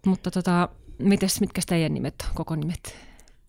[0.06, 0.68] Mutta tota,
[1.02, 2.96] mites, mitkä teidän nimet on, koko nimet?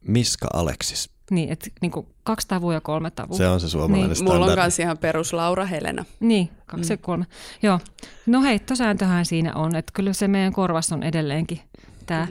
[0.08, 1.10] Miska Aleksis.
[1.32, 1.92] Niin, että niin
[2.24, 3.38] kaksi tavua ja kolme tavua.
[3.38, 4.16] Se on se suomalainen Niin.
[4.16, 4.40] standardi.
[4.40, 6.06] Mulla on myös ihan perus Laura Helena.
[6.20, 6.94] Niin, kaksi mm.
[6.94, 7.26] ja kolme.
[7.64, 7.80] Joo.
[8.26, 11.60] No heittosääntöhän siinä on, että kyllä se meidän korvassa on edelleenkin
[12.06, 12.28] tämä.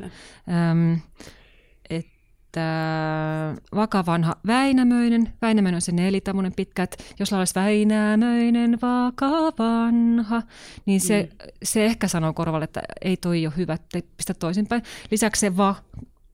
[2.50, 10.42] Että vakavanha Väinämöinen, Väinämöinen on se nelitämmöinen pitkä, että jos olisi Väinämöinen vakavanha,
[10.86, 11.48] niin se, mm.
[11.62, 14.82] se ehkä sanoo korvalle, että ei toi ole hyvä, että pistä toisinpäin.
[15.10, 15.74] Lisäksi se va,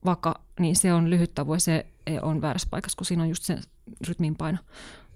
[0.05, 1.85] vaka, niin se on lyhyt tavu ja se
[2.21, 3.59] on väärässä paikassa, kun siinä on just se
[4.07, 4.57] rytmin paino.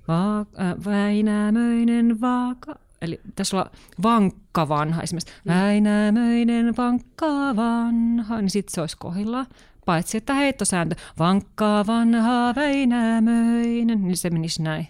[0.07, 0.45] Va, äh,
[0.85, 3.71] Väinämöinen vaka, eli tässä olla
[4.03, 5.33] vankka vanha esimerkiksi.
[5.47, 9.45] Väinämöinen vankka vanha, niin sitten se olisi kohdillaan.
[9.91, 14.88] Paitsi että heittosääntö, vankka vanha Väinämöinen, niin se menisi näin.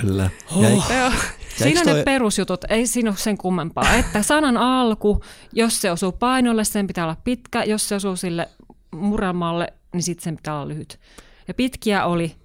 [0.00, 0.30] Kyllä.
[0.60, 1.12] Jäi, Joo.
[1.56, 3.94] Siinä on toi- ne perusjutut, ei siinä ole sen kummempaa.
[3.94, 5.20] Että sanan alku,
[5.52, 7.64] jos se osuu painolle, sen pitää olla pitkä.
[7.64, 8.48] Jos se osuu sille
[8.94, 11.00] muramalle, niin sitten sen pitää olla lyhyt.
[11.48, 12.36] Ja pitkiä oli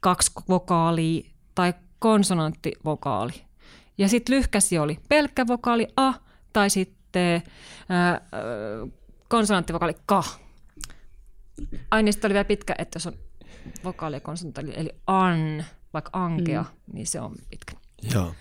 [0.00, 3.32] kaksi vokaalia tai konsonanttivokaali.
[3.98, 6.12] Ja sitten lyhkäsi oli pelkkä vokaali a
[6.52, 7.42] tai sitten
[7.88, 8.20] ää, ää,
[9.28, 10.24] konsonanttivokaali ka.
[11.90, 13.12] Ai niin oli vielä pitkä, että jos on
[13.84, 16.94] vokaali ja konsonantti, eli an, vaikka ankea, mm.
[16.94, 17.72] niin se on pitkä.
[18.14, 18.34] joo.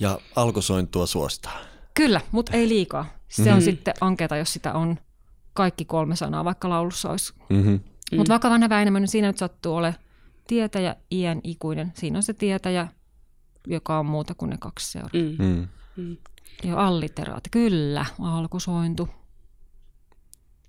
[0.00, 1.58] Ja alkusointua suostaa.
[1.94, 3.06] Kyllä, mutta ei liikaa.
[3.28, 3.56] Se mm-hmm.
[3.56, 4.98] on sitten ankeata, jos sitä on
[5.54, 7.32] kaikki kolme sanaa, vaikka laulussa olisi.
[7.48, 7.80] Mm-hmm.
[8.12, 8.16] Mm.
[8.16, 9.94] Mutta vaikka vanha Väinämöinen, niin siinä nyt sattuu ole
[10.46, 11.92] tietäjä, iän ikuinen.
[11.94, 12.88] Siinä on se tietäjä,
[13.66, 15.10] joka on muuta kuin ne kaksi seuraa.
[15.38, 15.68] Mm.
[15.96, 16.16] Mm.
[16.64, 19.08] Ja alliteraati, kyllä, alkusointu.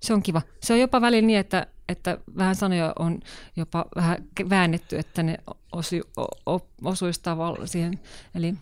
[0.00, 0.42] Se on kiva.
[0.62, 3.20] Se on jopa välillä niin, että, että vähän sanoja on
[3.56, 4.16] jopa vähän
[4.50, 5.36] väännetty, että ne
[5.72, 8.00] osu, o, o, osuisi tavalla siihen.
[8.34, 8.54] Eli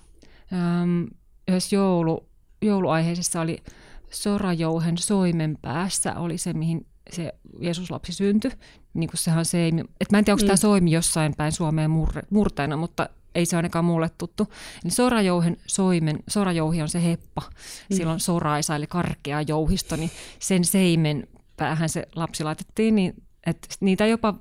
[0.53, 1.07] äm,
[1.49, 2.29] yhdessä joulu,
[2.63, 3.63] jouluaiheisessa oli
[4.11, 8.51] Sorajouhen soimen päässä oli se, mihin se Jeesuslapsi syntyi.
[8.95, 9.85] Niin kuin sehän seimi.
[10.01, 10.47] Et mä en tiedä, onko mm.
[10.47, 14.53] tämä soimi jossain päin Suomeen murre, murteena, mutta ei se ainakaan mulle tuttu.
[14.85, 17.43] Eli sorajouhen soimen, sorajouhi on se heppa.
[17.91, 17.97] Mm.
[17.97, 23.15] Silloin soraisa eli karkea jouhisto, niin sen seimen päähän se lapsi laitettiin, niin
[23.47, 24.35] että niitä jopa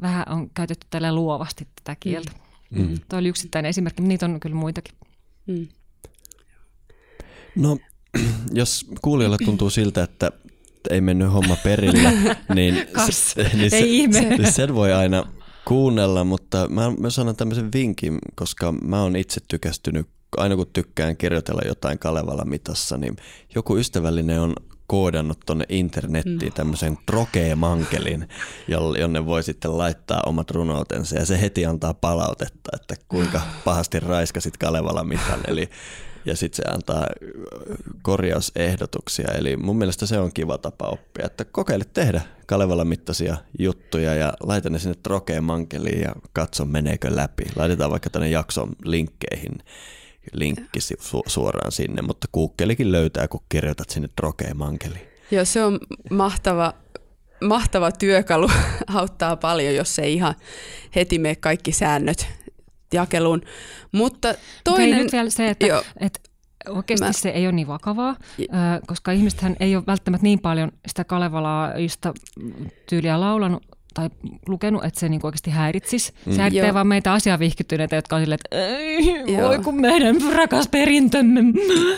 [0.00, 2.32] vähän on käytetty tällä luovasti tätä kieltä.
[2.70, 2.98] Mm.
[3.08, 4.94] Tuo oli yksittäinen esimerkki, mutta niitä on kyllä muitakin.
[5.46, 5.68] Mm.
[7.56, 7.78] No,
[8.52, 10.32] jos kuulijalle tuntuu siltä, että
[10.90, 12.12] ei mennyt homma perille,
[12.54, 13.30] niin, Kas.
[13.30, 14.36] se, niin Ei ihme.
[14.36, 15.24] Se, sen voi aina
[15.64, 21.16] kuunnella, mutta mä, mä sanon tämmöisen vinkin, koska mä oon itse tykästynyt, aina kun tykkään
[21.16, 23.16] kirjoitella jotain Kalevala mitassa, niin
[23.54, 24.54] joku ystävällinen on
[24.86, 28.28] koodannut tonne internettiin tämmöisen trokee-mankelin,
[28.68, 34.00] jolle- jonne voi sitten laittaa omat runoutensa ja se heti antaa palautetta, että kuinka pahasti
[34.00, 35.40] raiskasit Kalevala mitan.
[35.46, 35.70] Eli
[36.24, 37.06] ja sitten se antaa
[38.02, 39.28] korjausehdotuksia.
[39.38, 44.32] Eli mun mielestä se on kiva tapa oppia, että kokeile tehdä Kalevala mittaisia juttuja ja
[44.40, 47.44] laita ne sinne trokeen mankeliin ja katso meneekö läpi.
[47.56, 49.58] Laitetaan vaikka tänne jakson linkkeihin
[50.32, 55.08] linkki su- suoraan sinne, mutta Googlekin löytää, kun kirjoitat sinne trokeen mankeliin.
[55.30, 55.78] Joo, se on
[56.10, 56.74] mahtava,
[57.44, 58.50] mahtava työkalu,
[58.94, 60.34] auttaa paljon, jos ei ihan
[60.96, 62.26] heti mene kaikki säännöt
[62.92, 63.42] jakeluun.
[63.92, 64.34] Mutta
[64.64, 64.98] Toinen...
[64.98, 65.66] nyt vielä se, että,
[66.00, 66.20] että
[66.68, 68.16] oikeasti Mä- se ei ole niin vakavaa,
[68.86, 72.14] koska ihmisethän ei ole välttämättä niin paljon sitä Kalevalaista
[72.88, 73.62] tyyliä laulanut
[73.94, 74.10] tai
[74.48, 76.12] lukenut, että se niin oikeasti häiritsisi.
[76.26, 76.32] Mm.
[76.32, 79.48] Se häiritsee vaan meitä asiavihkyttyneitä, jotka on silleen, että ei, Joo.
[79.48, 81.40] voi kun meidän rakas perintömme.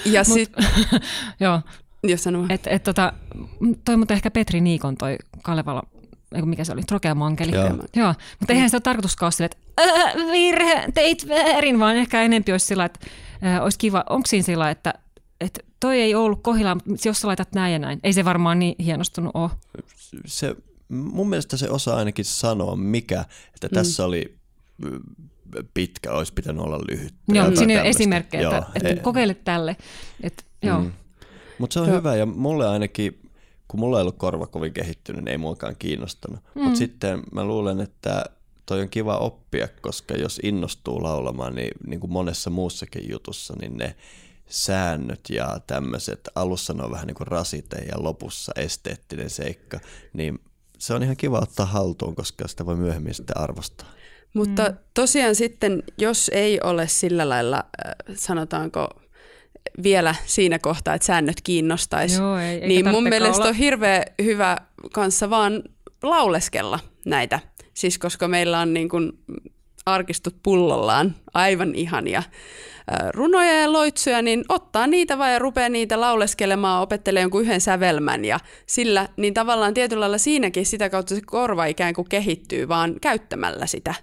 [0.04, 0.64] Ja sitten,
[1.40, 1.60] Joo,
[2.04, 3.12] jos sanoo, että et, tota,
[3.84, 5.82] toi mutta ehkä Petri Niikon toi Kalevala,
[6.44, 7.52] mikä se oli, Trokea Mankeli.
[7.52, 7.68] Joo.
[7.96, 12.22] Joo, mutta eihän sitä ole tarkoituskaan ole silleen, että "Ää, virhe, teit väärin, vaan ehkä
[12.22, 13.00] enempi olisi sillä, että
[13.42, 14.94] ää, olisi kiva, onko siinä sillä, että,
[15.40, 18.58] että toi ei ollut kohdillaan, mutta jos sä laitat näin ja näin, ei se varmaan
[18.58, 19.50] niin hienostunut ole.
[20.26, 20.56] Se,
[20.88, 23.24] mun mielestä se osaa ainakin sanoa, mikä,
[23.54, 24.36] että tässä oli
[25.74, 27.14] pitkä, olisi pitänyt olla lyhyt.
[27.28, 29.76] Joo, siinä on esimerkkejä, että, että kokeile tälle.
[30.22, 30.80] Että, joo.
[30.80, 30.92] Mm.
[31.58, 31.96] Mutta se on Joo.
[31.96, 33.20] hyvä ja mulle ainakin,
[33.72, 36.40] kun mulla ei ollut korva kovin kehittynyt, niin ei muakaan kiinnostanut.
[36.54, 36.62] Mm.
[36.62, 38.24] Mutta sitten mä luulen, että
[38.66, 43.76] toi on kiva oppia, koska jos innostuu laulamaan, niin, niin kuin monessa muussakin jutussa, niin
[43.76, 43.96] ne
[44.46, 49.80] säännöt ja tämmöiset, alussa ne on vähän niin kuin rasite ja lopussa esteettinen seikka,
[50.12, 50.38] niin
[50.78, 53.88] se on ihan kiva ottaa haltuun, koska sitä voi myöhemmin sitten arvostaa.
[54.34, 54.76] Mutta mm.
[54.94, 58.88] tosiaan sitten, jos ei ole sillä lailla, äh, sanotaanko
[59.82, 64.56] vielä siinä kohtaa, että säännöt kiinnostaisi, Joo, ei- niin mun mielestä olla- on hirveän hyvä
[64.92, 65.62] kanssa vaan
[66.02, 67.40] lauleskella näitä.
[67.74, 69.12] Siis koska meillä on niin kuin
[69.86, 72.22] arkistut pullollaan aivan ihania
[73.10, 78.24] runoja ja loitsuja, niin ottaa niitä vaan ja rupeaa niitä lauleskelemaan, opettelee jonkun yhden sävelmän
[78.24, 82.94] ja sillä, niin tavallaan tietyllä lailla siinäkin sitä kautta se korva ikään kuin kehittyy vaan
[83.00, 83.94] käyttämällä sitä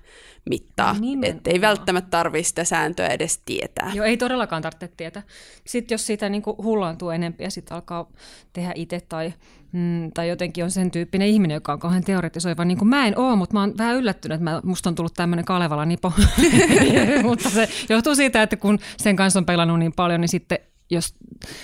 [0.50, 0.94] mittaa.
[0.94, 1.38] Nimenomaan.
[1.38, 3.92] Että ei välttämättä tarvitse sitä sääntöä edes tietää.
[3.94, 5.24] Joo, ei todellakaan tarvitse tietää.
[5.66, 8.10] Sitten jos siitä niin hullaantuu enempi ja sitten alkaa
[8.54, 9.34] tehdä itse tai,
[9.72, 13.20] mm, tai jotenkin on sen tyyppinen ihminen, joka on kauhean teoretisoiva, niin kuin mä en
[13.20, 16.12] oo, mutta mä oon vähän yllättynyt, että mä, musta on tullut tämmöinen Kalevala nipo.
[17.24, 20.60] mutta se johtuu siitä, että kun sen kanssa on pelannut niin paljon, niin sitten
[20.90, 21.16] jos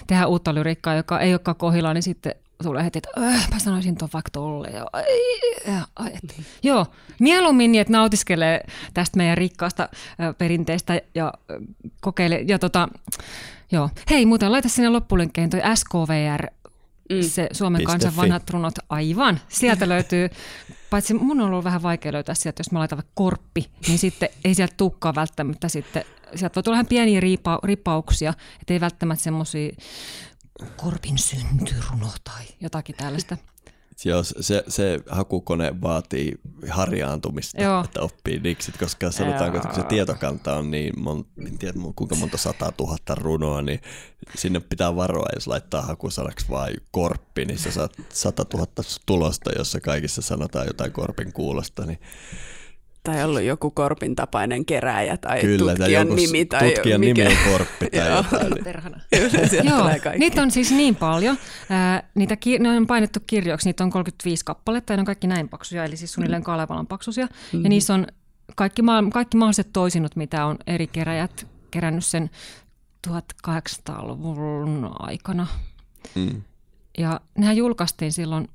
[0.07, 3.95] tehdään uutta lyrikkaa, joka ei olekaan kohillaan, niin sitten tulee heti, että äh, mä sanoisin
[3.95, 4.67] ton vaikka tolle.
[4.67, 5.03] Ja, ai,
[5.67, 6.41] ja, ai, et.
[6.63, 6.85] Joo,
[7.19, 9.89] mieluummin niin, että nautiskelee tästä meidän rikkaasta
[10.37, 11.33] perinteestä ja
[12.01, 12.43] kokeile.
[12.47, 12.89] Ja tota,
[13.71, 13.89] joo.
[14.09, 16.47] Hei, muuten laita sinne loppulinkkeen toi SKVR,
[17.09, 17.21] mm.
[17.21, 18.17] se Suomen Piste kansan fi.
[18.17, 18.75] vanhat runot.
[18.89, 19.39] Aivan.
[19.47, 20.29] Sieltä löytyy,
[20.89, 24.29] paitsi mun on ollut vähän vaikea löytää sieltä, jos mä laitan vaikka korppi, niin sitten
[24.45, 26.05] ei sieltä tukkaa välttämättä sitten.
[26.35, 29.71] Sieltä voi tulla ihan pieniä riipa, ripauksia, että ei välttämättä semmoisia
[30.77, 33.37] korpin syntyruno tai jotakin tällaista.
[34.05, 36.33] Joo, se, se hakukone vaatii
[36.69, 37.83] harjaantumista, Joo.
[37.83, 42.15] että oppii diksit, koska sanotaanko, että kun se tietokanta on niin, mon, en tiedä kuinka
[42.15, 43.79] monta sata tuhatta runoa, niin
[44.35, 49.79] sinne pitää varoa, jos laittaa hakusanaksi vain korppi, niin sä saat sata tuhatta tulosta, jossa
[49.79, 51.99] kaikissa sanotaan jotain korpin kuulosta, niin
[53.05, 56.45] Tai ollut joku korpin tapainen kerääjä tai kyllä, tai tutkijan joku nimi.
[56.45, 57.23] Tai tutkijan mikä.
[57.23, 58.17] nimi on korppi tai Joo.
[58.17, 58.51] jotain.
[58.51, 59.65] Niin.
[59.69, 61.37] Joo, niitä on siis niin paljon.
[61.69, 65.27] Ää, niitä ki- ne on painettu kirjoiksi, niitä on 35 kappaletta ja ne on kaikki
[65.27, 67.25] näin paksuja, eli siis suunnilleen Kalevalan paksuisia.
[67.25, 67.63] Mm-hmm.
[67.63, 68.07] Ja niissä on
[68.55, 72.29] kaikki, maa- kaikki mahdolliset toisinut, mitä on eri keräjät kerännyt sen
[73.07, 75.47] 1800-luvun aikana.
[76.15, 76.41] Mm.
[76.97, 78.47] Ja nehän julkaistiin silloin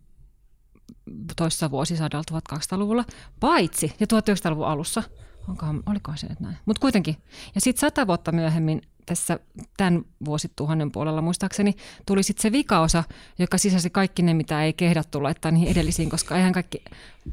[1.36, 3.04] toissa vuosisadalla 1200-luvulla,
[3.40, 5.02] paitsi ja 1900-luvun alussa.
[5.48, 6.56] Onkohan, olikohan se nyt näin?
[6.66, 7.16] Mutta kuitenkin.
[7.54, 9.38] Ja sitten sata vuotta myöhemmin tässä
[9.76, 11.74] tämän vuosituhannen puolella muistaakseni
[12.06, 13.04] tuli sitten se vikaosa,
[13.38, 16.84] joka sisälsi kaikki ne, mitä ei kehdattu laittaa niihin edellisiin, koska eihän kaikki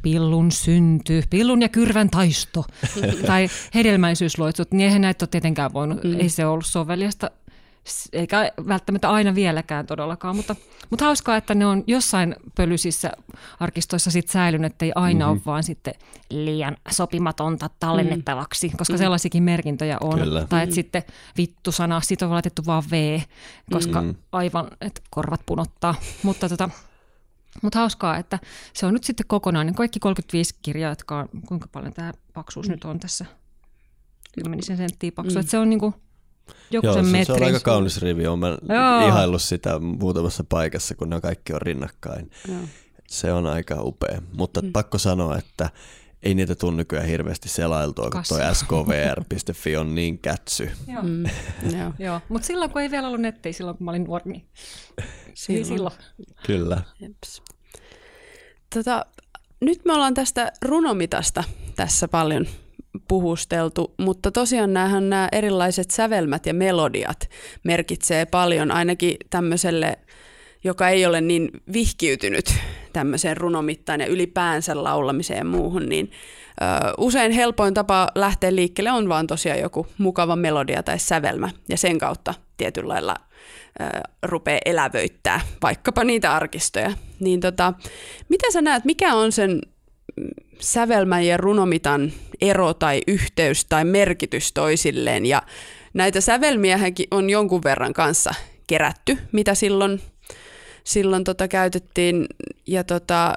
[0.01, 2.65] pillun synty, pillun ja kyrvän taisto
[3.27, 6.19] tai hedelmäisyysloitsut, niin eihän näitä ole tietenkään voinut, mm.
[6.19, 7.31] ei se ollut soveliasta
[8.13, 10.55] eikä välttämättä aina vieläkään todellakaan, mutta,
[10.89, 13.11] mutta hauskaa, että ne on jossain pölyisissä
[13.59, 15.31] arkistoissa sit säilynyt, ettei aina mm-hmm.
[15.31, 15.93] ole vaan sitten
[16.29, 18.97] liian sopimatonta tallennettavaksi, koska mm.
[18.97, 20.19] sellaisiakin merkintöjä on.
[20.19, 20.45] Kyllä.
[20.49, 21.03] Tai että sitten
[21.37, 23.19] vittu-sana, siitä on laitettu vaan V,
[23.71, 24.15] koska mm.
[24.31, 25.95] aivan, että korvat punottaa.
[26.23, 26.69] mutta tota,
[27.61, 28.39] mutta hauskaa, että
[28.73, 29.75] se on nyt sitten kokonainen.
[29.75, 32.71] Kaikki 35 kirjaa, jotka on, kuinka paljon tämä paksuus mm.
[32.71, 33.25] nyt on tässä?
[34.43, 35.33] Kymmenisen senttiä paksu.
[35.33, 35.39] Mm.
[35.39, 35.93] Että se on niinku
[36.71, 38.27] joku Joo, sen se, se on aika kaunis rivi.
[38.27, 39.07] Olen Joo.
[39.07, 42.31] ihaillut sitä muutamassa paikassa, kun ne kaikki on rinnakkain.
[42.47, 42.57] Joo.
[43.07, 44.21] Se on aika upea.
[44.33, 44.71] Mutta Mm.
[44.73, 45.69] pakko sanoa, että
[46.23, 50.71] ei niitä tule nykyään hirveästi selailtua, kun toi skvr.fi on niin kätsy.
[50.87, 51.03] Joo.
[51.03, 51.23] Mm,
[51.79, 51.93] joo.
[51.99, 54.45] Joo, mutta silloin kun ei vielä ollut nettiä, silloin kun mä olin nuori, niin
[55.33, 55.65] silloin.
[55.65, 55.95] silloin.
[56.45, 56.81] Kyllä.
[56.99, 57.41] Jeps.
[58.75, 59.05] Tota,
[59.61, 61.43] nyt me ollaan tästä runomitasta
[61.75, 62.47] tässä paljon
[63.07, 67.29] puhusteltu, mutta tosiaan näähän nämä erilaiset sävelmät ja melodiat
[67.63, 69.99] merkitsee paljon ainakin tämmöiselle,
[70.63, 72.53] joka ei ole niin vihkiytynyt
[72.93, 76.11] tämmöiseen runomittaan ja ylipäänsä laulamiseen ja muuhun, niin
[76.61, 81.77] ö, usein helpoin tapa lähteä liikkeelle on vaan tosiaan joku mukava melodia tai sävelmä ja
[81.77, 83.15] sen kautta tietyllä lailla
[84.23, 86.91] rupeaa elävöittää vaikkapa niitä arkistoja.
[87.19, 87.73] Niin tota,
[88.29, 89.61] mitä sä näet, mikä on sen
[90.59, 95.25] sävelmän ja runomitan ero tai yhteys tai merkitys toisilleen.
[95.25, 95.41] Ja
[95.93, 98.33] näitä sävelmiähänkin on jonkun verran kanssa
[98.67, 100.01] kerätty, mitä silloin,
[100.83, 102.25] silloin tota käytettiin.
[102.67, 103.35] Ja tota,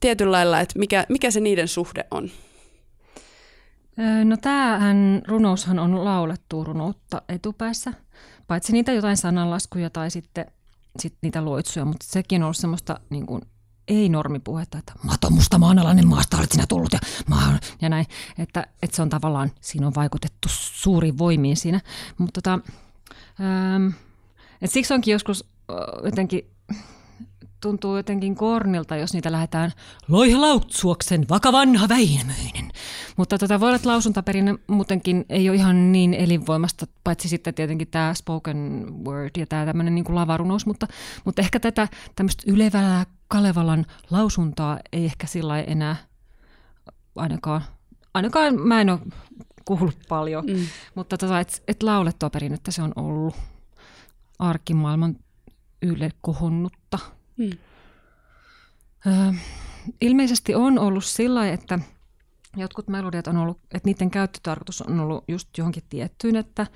[0.00, 2.30] tietyllä lailla, että mikä, mikä se niiden suhde on.
[4.24, 7.92] No tämähän runoushan on laulettu runoutta etupäässä,
[8.46, 10.46] paitsi niitä jotain sananlaskuja tai sitten
[10.98, 13.42] sit niitä loitsuja, mutta sekin on ollut semmoista niin kuin,
[13.90, 18.06] ei-normipuhetta, että mato musta maanalainen maasta olet sinä tullut ja, maa, ja näin,
[18.38, 21.80] että, että se on tavallaan, siinä on vaikutettu suuriin voimiin siinä,
[22.18, 22.60] mutta tota,
[23.40, 23.88] ähm,
[24.64, 25.44] siksi onkin joskus
[26.04, 26.50] jotenkin
[27.60, 29.72] tuntuu jotenkin kornilta, jos niitä lähdetään
[30.08, 32.70] loiha lautsuoksen vakavanha Väinämöinen.
[33.16, 37.88] Mutta tota, voi olla, että lausuntaperinne muutenkin ei ole ihan niin elinvoimasta, paitsi sitten tietenkin
[37.88, 40.86] tämä spoken word ja tämä tämmöinen niin lavarunous, mutta,
[41.24, 45.96] mutta ehkä tätä tämmöistä ylevää Kalevalan lausuntaa ei ehkä sillä enää
[47.16, 47.62] ainakaan,
[48.14, 49.00] ainakaan mä en ole
[49.64, 50.66] kuullut paljon, Mm.
[50.94, 53.34] mutta tota, et, et laulettua perinnettä se on ollut
[54.38, 55.16] arkimaailman
[55.82, 56.98] yle kohonnutta.
[57.40, 57.50] Mm.
[59.06, 59.34] Ö,
[60.00, 61.78] ilmeisesti on ollut sillä että
[62.56, 66.66] jotkut melodiat on ollut, että niiden käyttötarkoitus on ollut just johonkin tiettyyn, että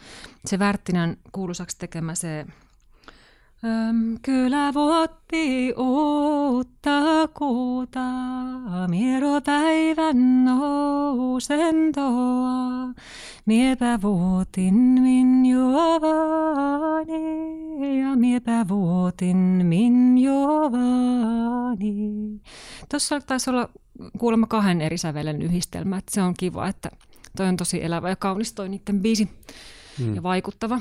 [0.46, 2.46] se Värttinän kuuluisaksi tekemä se
[4.22, 8.00] Kyllä vuotti uutta kuuta,
[8.88, 12.04] miero päivän nousentoa,
[13.46, 17.14] miepä vuotin min jovani,
[18.00, 21.90] ja miepä vuotin min jovani.
[22.90, 23.68] Tuossa taisi olla
[24.18, 26.90] kuulemma kahden eri sävelen yhdistelmä, että se on kiva, että
[27.36, 29.28] toi on tosi elävä ja kaunis toi niiden biisi
[29.98, 30.14] Mm.
[30.14, 30.80] ja vaikuttava.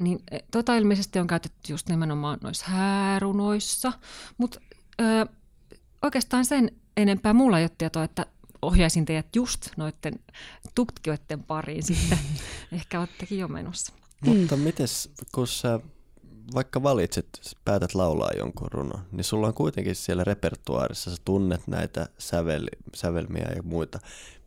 [0.00, 3.92] Niin e, tota ilmeisesti on käytetty just nimenomaan noissa häärunoissa,
[4.38, 4.60] mutta
[6.02, 8.26] oikeastaan sen enempää mulla ei ole tietoa, että
[8.62, 10.14] ohjaisin teidät just noiden
[10.74, 12.18] tutkijoiden pariin sitten.
[12.72, 13.92] Ehkä olettekin jo menossa.
[14.26, 15.80] Mutta mites, kun sä
[16.54, 17.26] vaikka valitset,
[17.64, 23.52] päätät laulaa jonkun runon, niin sulla on kuitenkin siellä repertuaarissa, sä tunnet näitä sävel, sävelmiä
[23.56, 23.98] ja muita.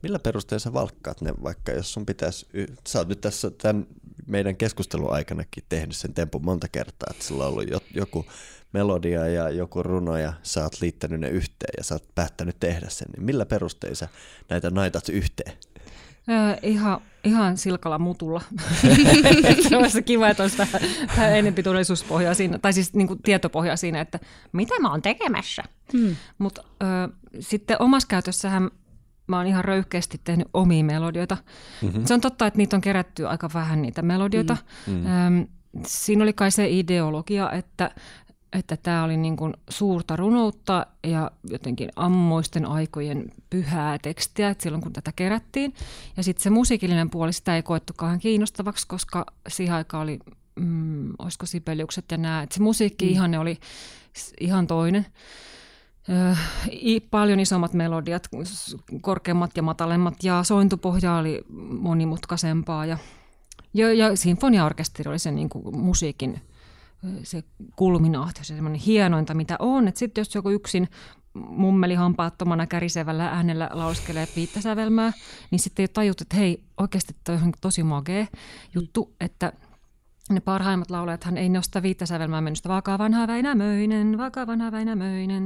[0.02, 2.48] Millä perusteella sä valkkaat ne, vaikka jos sun pitäisi,
[2.88, 3.88] sä oot nyt tässä tämän
[4.28, 8.26] meidän keskustelun aikanakin tehnyt sen tempun monta kertaa, että sulla on ollut jo, joku
[8.74, 12.90] melodia ja joku runo ja sä oot liittänyt ne yhteen ja sä oot päättänyt tehdä
[12.90, 14.08] sen, niin millä perusteella sä
[14.50, 15.58] näitä naitat yhteen?
[16.30, 18.42] Öö, ihan, ihan silkalla mutulla.
[19.70, 20.82] se olisi kiva, että olisi vähän,
[21.18, 24.20] vähän enempi todellisuuspohjaa siinä, tai siis niin tietopohjaa siinä, että
[24.52, 25.64] mitä mä oon tekemässä.
[25.94, 26.16] Mm.
[26.38, 26.64] Mutta
[27.40, 28.70] sitten omassa käytössähän
[29.28, 31.38] mä oon ihan röyhkeästi tehnyt omia melodioita.
[31.82, 32.06] Mm-hmm.
[32.06, 34.58] Se on totta, että niitä on kerätty aika vähän niitä melodioita.
[34.88, 35.06] Mm-hmm.
[35.06, 35.48] Öm,
[35.86, 37.92] siinä oli kai se ideologia, että
[38.54, 44.84] että tämä oli niin kuin suurta runoutta ja jotenkin ammoisten aikojen pyhää tekstiä, että silloin
[44.84, 45.74] kun tätä kerättiin.
[46.18, 50.20] Ja sitten se musiikillinen puoli, sitä ei koettu kauhean kiinnostavaksi, koska siihen aikaan oli,
[50.60, 53.60] mm, olisiko Sibeliukset ja nämä, että se musiikki-ihanne oli
[54.18, 55.06] s- ihan toinen.
[56.72, 58.28] I- paljon isommat melodiat,
[59.02, 61.46] korkeammat ja matalemmat ja sointupohja oli
[61.80, 62.98] monimutkaisempaa ja,
[63.74, 66.42] ja, ja sinfoniaorkesteri oli se niin kuin musiikin
[67.24, 67.44] se
[67.76, 69.92] kulminaatio, se semmoinen hienointa, mitä on.
[69.96, 70.88] Sitten jos joku yksin
[71.34, 75.14] mummeli hampaattomana kärisevällä äänellä lauskelee viittä sävelmää,
[75.52, 78.28] niin sitten tajut, että hei, oikeasti toi on tosi magee
[78.76, 79.54] juttu, että
[80.30, 85.44] ne parhaimmat laulajathan ei nosta viittä sävelmää mennyt sitä vaka vanha Väinämöinen, vaka vanha Väinämöinen,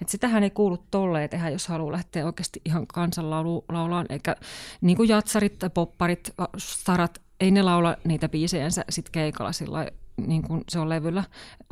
[0.00, 4.36] että sitähän ei kuulu tolleen tehdä, jos haluaa lähteä oikeasti ihan kansanlaulu laulaan, eikä
[4.80, 9.86] niin kuin jatsarit popparit, starat, ei ne laula niitä biisejänsä sit keikalla sillä
[10.26, 11.24] niin kuin se on levyllä,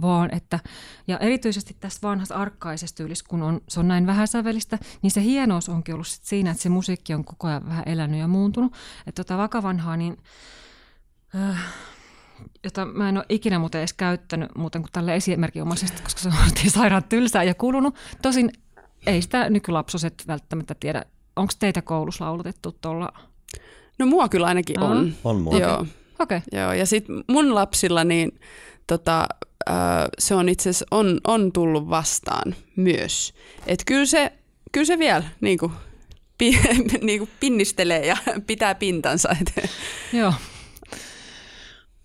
[0.02, 0.58] vaan että,
[1.06, 5.68] ja erityisesti tässä vanhassa arkkaisessa tyylissä, kun on, se on näin vähäsävelistä, niin se hienous
[5.68, 8.74] onkin ollut sit siinä, että se musiikki on koko ajan vähän elänyt ja muuntunut.
[9.06, 10.16] Että tota vakavanhaa, niin
[11.34, 11.58] äh,
[12.64, 16.34] jota mä en ole ikinä muuten edes käyttänyt muuten kuin tälle esimerkinomaisesti, koska se on
[16.70, 17.96] sairaan tylsää ja kulunut.
[18.22, 18.50] Tosin
[19.06, 21.04] ei sitä nykylapsoset välttämättä tiedä.
[21.36, 23.12] Onko teitä koulussa lauletettu tuolla?
[23.98, 24.94] No mua kyllä ainakin Aha.
[24.94, 25.14] on.
[25.24, 25.58] On mua.
[25.58, 25.86] Joo.
[26.18, 26.38] Okei.
[26.38, 26.60] Okay.
[26.60, 28.40] Joo, ja sitten mun lapsilla niin
[28.86, 29.26] tota,
[29.70, 29.76] äh,
[30.18, 33.34] se on itse asiassa on, on tullut vastaan myös.
[33.66, 34.32] Että kyllä se,
[34.72, 35.72] kyllä se vielä niin kuin,
[36.38, 36.60] pi,
[37.02, 38.16] niin kuin pinnistelee ja
[38.46, 39.28] pitää pintansa.
[39.40, 39.70] Et,
[40.12, 40.34] Joo.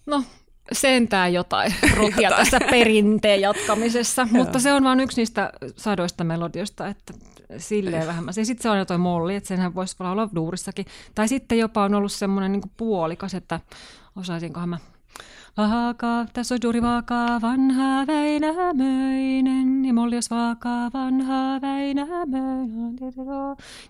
[0.06, 0.24] No,
[0.72, 2.36] sentään jotain rotia Jotain.
[2.36, 7.14] tässä perinteen jatkamisessa, mutta se on vain yksi niistä sadoista melodioista, että
[7.58, 8.34] silleen vähemmän.
[8.38, 10.86] Ja sitten se on jotain molli, että senhän voisi olla duurissakin.
[11.16, 13.60] Tai sitten jopa on ollut semmoinen niin puolikas, että
[14.16, 14.78] osaisinkohan mä
[15.60, 22.98] Vaaka, tässä on juuri vaaka, vanha Väinämöinen, ja mollios vaaka, vanha Väinämöinen.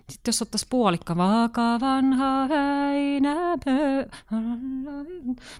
[0.08, 4.06] Sitten jos ottaisi puolikka, vaaka, vanha Väinämöinen,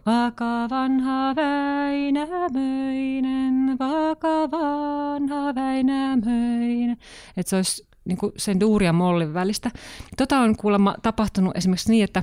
[0.07, 6.97] vaaka, vanha Väinämöinen, vaaka, vanha Väinämöinen.
[7.37, 9.71] Että se olisi niin kuin sen duuri ja mollin välistä.
[10.17, 12.23] Tota on kuulemma tapahtunut esimerkiksi niin, että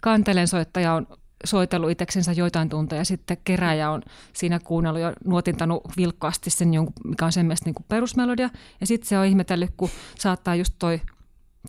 [0.00, 1.06] kantelen soittaja on
[1.44, 6.94] soitellut itseksensä joitain tunteja ja sitten keräjä on siinä kuunnellut ja nuotintanut vilkkaasti sen jonkun,
[7.04, 8.50] mikä on sen mielestä niin kuin perusmelodia.
[8.80, 11.00] Ja sitten se on ihmetellyt, kun saattaa just toi,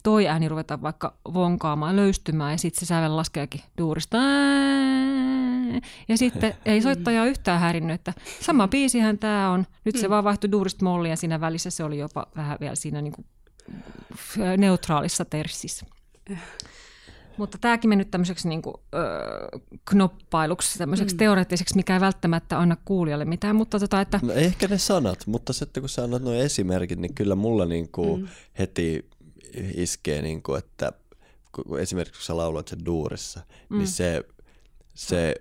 [0.04, 4.18] toi ääni ruveta vaikka vonkaamaan, löystymään ja sitten se sävel laskeekin duurista.
[6.08, 9.66] Ja sitten ei soittaja yhtään häirinnyt, että sama biisihän tämä on.
[9.86, 13.02] Nyt se vaan vaihtui duurista molliin ja siinä välissä se oli jopa vähän vielä siinä
[13.02, 13.26] niin kuin
[14.58, 15.86] neutraalissa terssissä.
[17.38, 19.48] Mutta tämäkin mennyt tämmöiseksi niin kuin, öö,
[19.86, 21.18] knoppailuksi, tämmöiseksi mm.
[21.18, 25.54] teoreettiseksi, mikä ei välttämättä anna kuulijalle mitään, mutta tota, että No ehkä ne sanat, mutta
[25.54, 28.28] sitten kun sä annat nuo esimerkit, niin kyllä mulla niinku mm.
[28.60, 29.10] heti
[29.76, 30.92] iskee, niinku, että
[31.52, 33.78] kun esimerkiksi kun sä laulat sen duurissa, mm.
[33.78, 34.24] niin se,
[34.94, 35.36] se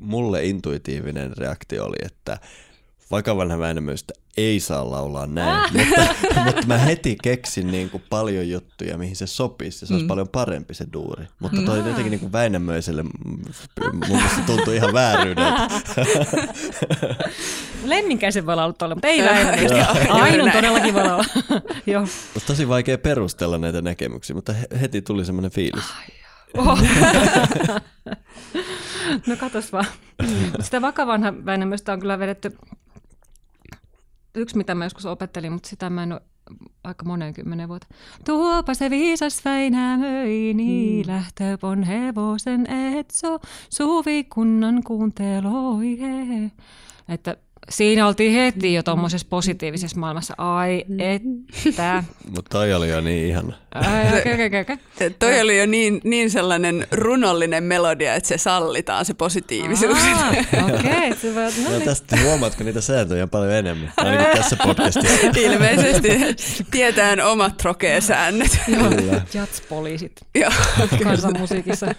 [0.00, 2.38] mulle intuitiivinen reaktio oli, että
[3.10, 5.72] vakavan väinämöistä ei saa laulaa näin, ah.
[5.72, 10.08] mutta, mutta mä heti keksin niin kuin paljon juttuja, mihin se sopisi, se olisi mm.
[10.08, 11.24] paljon parempi se duuri.
[11.38, 15.68] Mutta toi jotenkin niin kuin Väinämöiselle, mun mielestä tuntui ihan vääryydeltä.
[17.84, 19.86] Lemminkäisen voi laulaa tuolla, mutta ei Väinämöistä.
[20.08, 21.24] Ainun todellakin voi laulaa.
[21.86, 22.00] Joo.
[22.34, 25.84] Mutta tosi vaikea perustella näitä näkemyksiä, mutta he- heti tuli semmoinen fiilis.
[26.56, 26.78] Oho.
[29.26, 29.86] no katos vaan.
[30.60, 32.56] Sitä vakavanha Väinämöistä on kyllä vedetty
[34.38, 36.20] yksi, mitä mä joskus opettelin, mutta sitä mä en ole
[36.84, 37.86] aika moneen kymmenen vuotta.
[38.24, 41.12] Tuopa se viisas Väinämöi, niin mm.
[41.12, 42.66] lähtöpon hevosen
[42.96, 43.38] etso,
[43.70, 46.50] suvikunnan kuunteloi he.
[47.08, 47.36] Että
[47.68, 50.34] siinä oltiin heti jo tuommoisessa positiivisessa maailmassa.
[50.38, 52.04] Ai, että.
[52.34, 53.56] Mutta toi oli jo niin ihana.
[53.74, 55.10] Ai, okei.
[55.18, 59.98] toi oli jo niin, niin sellainen runollinen melodia, että se sallitaan se positiivisuus.
[60.74, 65.26] Okei, se voi no No tästä huomaatko niitä sääntöjä on paljon enemmän, ainakin tässä podcastissa.
[65.36, 66.08] Ilmeisesti
[66.70, 68.58] tietään omat trokee-säännöt.
[69.34, 70.50] Jatspoliisit Joo,
[71.04, 71.94] kansanmusiikissa.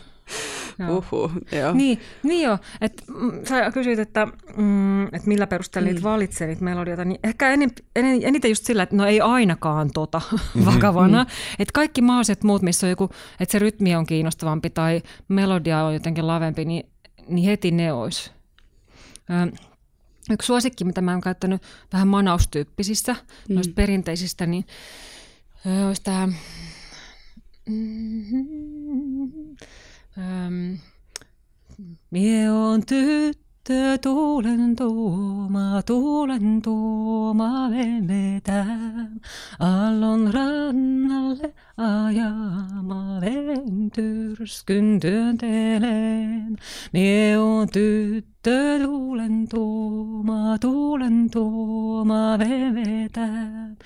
[0.80, 0.97] Joo.
[0.97, 1.73] Uhu, joo.
[1.73, 4.27] Niin, niin joo, että mm, sä kysyit, että,
[4.57, 6.03] mm, että millä perusteella mm.
[6.03, 10.21] valitsee niitä melodioita, niin ehkä enem, enem, eniten just sillä, että no ei ainakaan tota
[10.65, 11.23] vakavana.
[11.23, 11.30] Mm.
[11.59, 13.09] Että kaikki mahdolliset muut, missä on joku,
[13.39, 16.89] että se rytmi on kiinnostavampi tai melodia on jotenkin lavempi, niin,
[17.27, 18.32] niin heti ne olisi.
[19.30, 19.57] Ö,
[20.32, 21.61] Yksi suosikki, mitä mä oon käyttänyt
[21.93, 23.55] vähän manaustyyppisissä, mm.
[23.55, 24.65] noista perinteisistä, niin
[25.65, 26.30] ö, olisi tämä...
[30.18, 30.80] Ähm,
[32.12, 39.22] Mie on tyttö, tuulen tuoma, tuulen tuoma, vemetään.
[39.60, 46.57] Allon rannalle ajama, ven tyrskyn työnteleen.
[46.93, 53.77] Mie on tyttö, tuulen tuoma, tuulen tuoma, vemetään.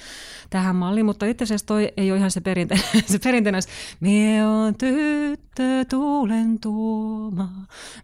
[0.49, 2.85] Tähän malliin, mutta itse asiassa toi ei ole ihan se perinteinen.
[3.05, 7.49] Se perinteinen olisi, mie on tyttö, tuulen tuoma,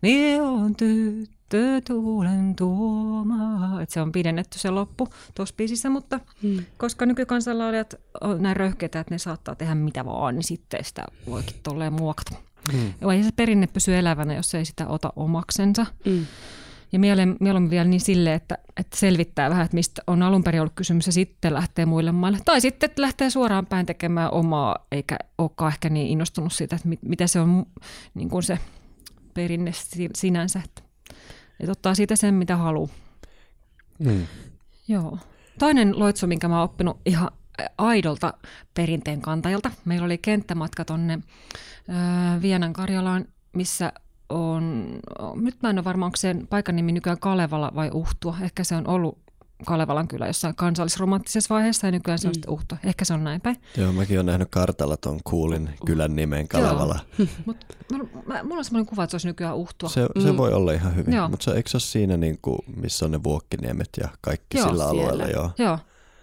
[0.01, 3.81] mie on tyttö, tuulen tuoma.
[3.81, 6.65] Et se on pidennetty se loppu tuossa biisissä, mutta hmm.
[6.77, 11.55] koska nykykansanlaulajat on näin röyhkeitä, että ne saattaa tehdä mitä vaan, niin sitten sitä voikin
[11.63, 12.48] tolleen muokata.
[12.71, 13.11] Hmm.
[13.11, 15.85] Ei se perinne pysy elävänä, jos ei sitä ota omaksensa.
[16.05, 16.25] Mm.
[16.91, 20.73] Ja mieluummin, vielä niin sille, että, että selvittää vähän, että mistä on alun perin ollut
[20.75, 22.39] kysymys ja sitten lähtee muille maille.
[22.45, 26.87] Tai sitten, että lähtee suoraan päin tekemään omaa, eikä olekaan ehkä niin innostunut siitä, että
[26.87, 27.65] mit, mitä se on
[28.13, 28.59] niin kuin se
[29.33, 30.61] perinne si- sinänsä.
[30.65, 30.81] Että,
[31.59, 32.89] Että ottaa siitä sen, mitä haluaa.
[33.99, 34.25] Mm.
[34.87, 35.17] Joo.
[35.59, 37.29] Toinen loitsu, minkä mä oon oppinut ihan
[37.77, 38.33] aidolta
[38.73, 39.71] perinteen kantajalta.
[39.85, 41.19] Meillä oli kenttämatka tonne
[42.41, 43.93] Vienan Karjalaan, missä
[44.29, 44.85] on,
[45.35, 48.37] nyt mä en ole varma, onko sen paikan nimi nykyään Kalevala vai Uhtua.
[48.41, 49.17] Ehkä se on ollut
[49.65, 52.53] Kalevalan kyllä jossain kansallisromanttisessa vaiheessa ja nykyään se on mm.
[52.53, 52.77] Uhtua.
[52.83, 53.57] Ehkä se on näin päin.
[53.77, 56.99] Joo, mäkin olen nähnyt kartalla tuon kuulin kylän nimen Kalevala.
[57.45, 57.57] Mut,
[58.25, 59.89] mä, mulla on sellainen kuva, että se olisi nykyään Uhtua.
[59.89, 60.37] Se, se mm.
[60.37, 63.89] voi olla ihan hyvin, mutta eikö se ole siinä, niin kuin, missä on ne vuokkiniemet
[64.01, 65.03] ja kaikki joo, sillä siellä.
[65.03, 65.25] alueella?
[65.25, 65.51] Joo.
[65.57, 65.79] joo.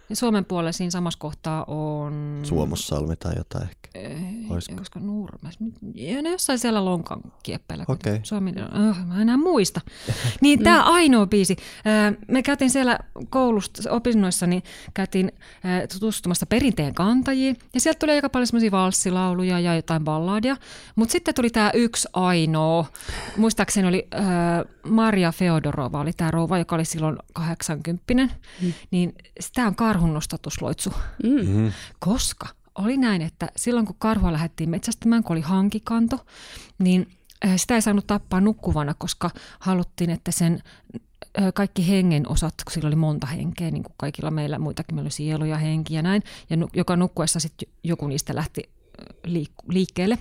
[0.09, 2.41] Ja Suomen puolella siinä samassa kohtaa on...
[2.43, 3.89] Suomussalmi tai jotain ehkä.
[3.95, 4.79] Ei, Olisiko?
[4.79, 5.59] koska Nurmes.
[5.95, 7.85] Ja ne jossain siellä Lonkan kieppeillä.
[7.89, 8.21] Okay.
[8.23, 8.51] Suomi,
[8.91, 9.81] oh, mä en enää muista.
[10.41, 11.57] niin tämä ainoa biisi.
[12.29, 12.99] Me käytiin siellä
[13.31, 14.63] koulusta, opinnoissa, niin
[14.95, 15.33] käytiin
[15.93, 17.57] tutustumassa perinteen kantajiin.
[17.75, 20.57] Ja sieltä tuli aika paljon semmoisia valssilauluja ja jotain balladia.
[20.97, 22.87] Mutta sitten tuli tämä yksi ainoa.
[23.37, 24.23] Muistaakseni oli äh,
[24.89, 28.73] Maria Feodorova, oli tämä rouva, joka oli silloin 80 mm.
[28.91, 30.93] Niin sitä on karhunnostatusloitsu.
[31.23, 31.73] Mm-hmm.
[31.99, 36.27] Koska oli näin, että silloin kun karhua lähdettiin metsästämään, kun oli hankikanto,
[36.79, 37.07] niin
[37.45, 40.63] äh, sitä ei saanut tappaa nukkuvana, koska haluttiin, että sen
[40.95, 45.07] äh, kaikki hengen osat, kun sillä oli monta henkeä, niin kuin kaikilla meillä muitakin, meillä
[45.07, 50.19] oli sielu ja henki ja näin, ja joka nukkuessa sitten joku niistä lähti äh, liikkeelle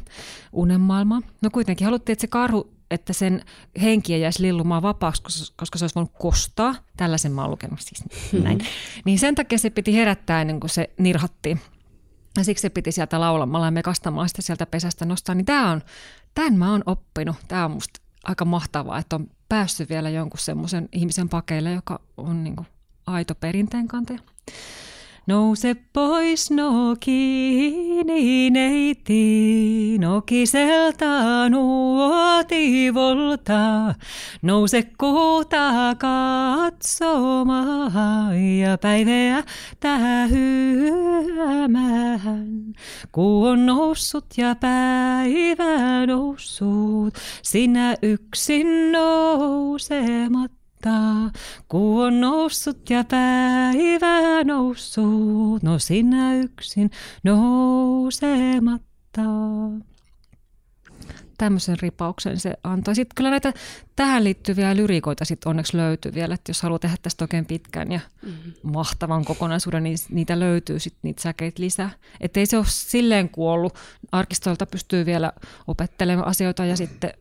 [0.52, 1.24] unen maailmaan.
[1.42, 3.44] No kuitenkin haluttiin, että se karhu että sen
[3.82, 5.24] henkiä jäisi lillumaan vapaaksi,
[5.56, 6.76] koska se olisi voinut kostaa.
[6.98, 8.04] Tällaisen mä oon lukenut siis
[8.44, 8.58] näin.
[8.58, 8.72] Mm-hmm.
[9.06, 11.62] Niin sen takia se piti herättää ennen kuin se nirhattiin.
[12.38, 15.36] Ja siksi se piti sieltä laulamalla ja me kastamalla sitä sieltä pesästä nostaa.
[15.36, 15.82] Niin tämä on,
[16.36, 17.36] tämän mä oon oppinut.
[17.48, 22.44] Tämä on musta aika mahtavaa, että on päässyt vielä jonkun semmoisen ihmisen pakeille, joka on
[22.44, 22.68] niin kuin
[23.08, 24.20] aito perinteen kantaja.
[25.28, 32.36] Nouse pois nokiini neiti, nokiselta nuotivolta.
[34.42, 37.92] Nouse kuuta katsomaan
[38.60, 39.44] ja päivää
[39.80, 40.26] tähyämään.
[43.12, 47.14] Kuu on noussut ja päivä noussut,
[47.44, 51.32] sinä yksin nousemat muistaa,
[51.68, 56.92] kuu on noussut ja päivä noussut, no sinä yksin
[57.24, 59.22] nousematta.
[61.38, 62.96] Tämmöisen ripauksen se antoi.
[62.96, 63.54] Sitten kyllä näitä
[63.96, 68.00] tähän liittyviä lyrikoita sit onneksi löytyy vielä, että jos haluaa tehdä tästä oikein pitkän ja
[68.22, 68.54] mm-hmm.
[68.64, 71.90] mahtavan kokonaisuuden, niin niitä löytyy sitten niitä säkeitä lisää.
[72.22, 73.74] Että ei se ole silleen kuollut.
[74.12, 75.34] Arkistoilta pystyy vielä
[75.68, 77.14] opettelemaan asioita ja sitten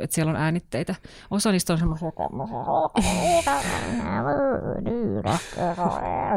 [0.00, 0.94] että siellä on äänitteitä.
[1.30, 2.12] Osa niistä on semmoisia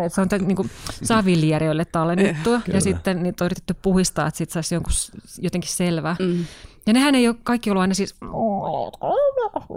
[0.08, 0.70] se on niin kuin
[1.04, 4.93] savilieriöille tallennettua ja sitten niitä on yritetty puhistaa, että sitten saisi jonkun
[5.39, 6.16] jotenkin selvää.
[6.20, 6.45] Mm.
[6.88, 8.16] Ja nehän ei ole kaikki ollut aina siis,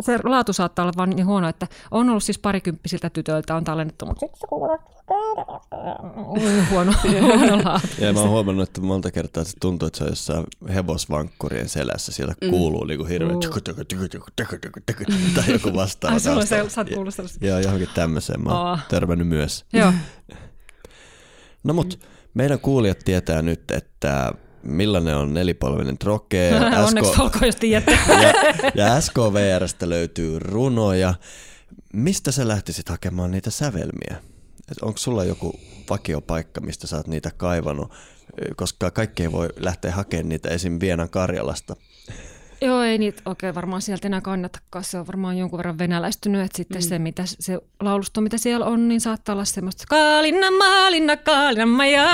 [0.00, 4.06] se laatu saattaa olla vaan niin huono, että on ollut siis parikymppisiltä tytöiltä on tallennettu,
[4.06, 4.78] mutta se huono,
[6.70, 7.88] huono laatu.
[7.98, 10.44] Ja mä oon huomannut, että monta kertaa se tuntuu, että se on jossain
[10.74, 12.50] hevosvankkurien selässä, sieltä mm.
[12.50, 13.36] kuuluu niin hirveä
[15.34, 16.14] tai joku vastaava.
[16.14, 17.46] Ai sulla se, sä oot kuullut sellaista.
[17.46, 19.64] Joo, johonkin tämmöiseen mä oon törmännyt myös.
[19.72, 19.92] Joo.
[21.64, 22.00] No mut
[22.34, 24.32] meidän kuulijat tietää nyt, että
[24.62, 26.52] millainen on nelipolvinen trokee.
[26.86, 27.98] Onneksi olkoon, jos tiedätte.
[28.22, 28.32] ja,
[28.74, 31.14] ja SKVRstä löytyy runoja.
[31.92, 34.16] Mistä sä lähtisit hakemaan niitä sävelmiä?
[34.82, 37.92] onko sulla joku vakiopaikka, mistä sä oot niitä kaivannut?
[38.56, 40.80] Koska kaikki ei voi lähteä hakemaan niitä esim.
[40.80, 41.76] Vienan Karjalasta.
[42.62, 44.84] Joo, ei niitä oikein varmaan sieltä enää kannatakaan.
[44.84, 46.88] Se on varmaan jonkun verran venäläistynyt, että sitten mm.
[46.88, 52.08] se, mitä, se laulusto, mitä siellä on, niin saattaa olla semmoista Kaalinna, maalinna, kaalinna, ja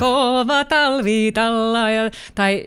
[0.00, 1.90] kova talvitalla.
[1.90, 2.66] Ja, tai,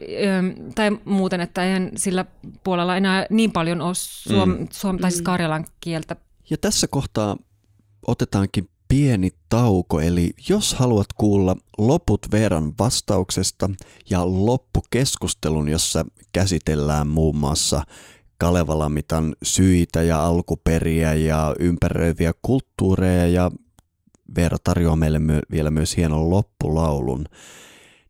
[0.75, 2.25] tai muuten, että eihän sillä
[2.63, 4.67] puolella enää niin paljon ole suom, mm.
[4.71, 5.25] suom, tai siis mm.
[5.25, 6.15] karjalan kieltä.
[6.49, 7.37] Ja tässä kohtaa
[8.07, 13.69] otetaankin pieni tauko, eli jos haluat kuulla loput Veeran vastauksesta
[14.09, 17.83] ja loppukeskustelun, jossa käsitellään muun muassa
[18.37, 23.51] Kalevalamitan syitä ja alkuperiä ja ympäröiviä kulttuureja ja
[24.35, 27.25] Veera tarjoaa meille myö- vielä myös hienon loppulaulun.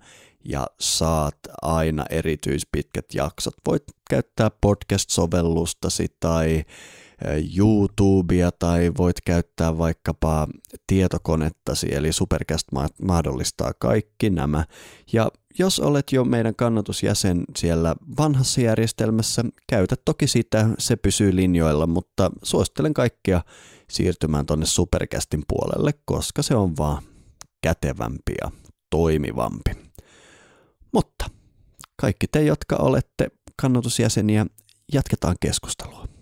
[0.45, 3.55] ja saat aina erityispitkät jaksot.
[3.67, 6.65] Voit käyttää podcast-sovellustasi tai
[7.59, 10.49] YouTubea tai voit käyttää vaikkapa
[10.87, 12.69] tietokonettasi, eli Supercast
[13.03, 14.65] mahdollistaa kaikki nämä.
[15.13, 21.87] Ja jos olet jo meidän kannatusjäsen siellä vanhassa järjestelmässä, käytä toki sitä, se pysyy linjoilla,
[21.87, 23.45] mutta suosittelen kaikkia
[23.91, 27.03] siirtymään tonne Supercastin puolelle, koska se on vaan
[27.63, 28.51] kätevämpi ja
[28.91, 29.71] toimivampi.
[30.93, 31.31] Mutta
[32.01, 34.47] kaikki te, jotka olette kannatusjäseniä,
[34.93, 36.14] jatketaan keskustelua.